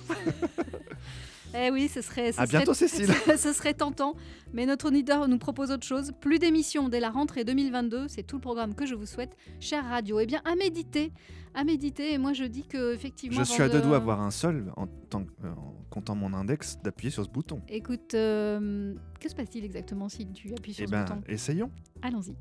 Eh 1.54 1.70
oui, 1.70 1.90
ce 1.90 2.00
serait. 2.00 2.32
ce 2.32 2.40
À 2.40 2.46
serait- 2.46 2.60
bientôt, 2.60 2.74
Cécile. 2.74 3.10
ce 3.38 3.52
serait 3.52 3.74
tentant, 3.74 4.16
mais 4.54 4.66
notre 4.66 4.88
auditeur 4.88 5.28
nous 5.28 5.38
propose 5.38 5.70
autre 5.72 5.86
chose. 5.86 6.14
Plus 6.22 6.40
d'émissions 6.40 6.88
dès 6.88 7.02
la 7.02 7.10
rentrée 7.10 7.44
2022, 7.44 8.08
c'est 8.08 8.24
tout 8.24 8.38
le 8.38 8.42
programme 8.42 8.74
que 8.74 8.86
je 8.86 8.96
vous 8.96 9.06
souhaite, 9.06 9.36
chère 9.60 9.84
radio. 9.84 10.22
Eh 10.22 10.26
bien, 10.26 10.42
à 10.46 10.56
méditer, 10.56 11.12
à 11.54 11.66
méditer. 11.66 12.14
Et 12.14 12.18
moi, 12.18 12.32
je 12.32 12.46
dis 12.46 12.64
que 12.64 12.94
effectivement. 12.94 13.38
Je 13.38 13.44
suis 13.44 13.62
à 13.62 13.68
deux 13.68 13.80
de- 13.80 13.84
doigts 13.84 14.00
d'avoir 14.00 14.22
un 14.22 14.32
seul 14.32 14.72
en, 14.78 14.88
tant 14.88 15.26
que- 15.26 15.32
euh, 15.44 15.50
en 15.50 15.76
comptant 15.90 16.16
mon 16.16 16.34
index 16.34 16.78
d'appuyer 16.82 17.12
sur 17.12 17.26
ce 17.26 17.30
bouton. 17.30 17.60
Écoute, 17.68 18.14
euh, 18.14 18.94
que 19.20 19.28
se 19.28 19.36
passe-t-il 19.36 19.66
exactement 19.66 20.08
si 20.08 20.26
tu 20.32 20.54
appuies 20.54 20.74
sur 20.74 20.84
Eh 20.86 20.88
ce 20.88 20.92
ben, 20.94 21.04
bouton? 21.04 21.22
essayons. 21.28 21.70
Allons-y. 22.02 22.34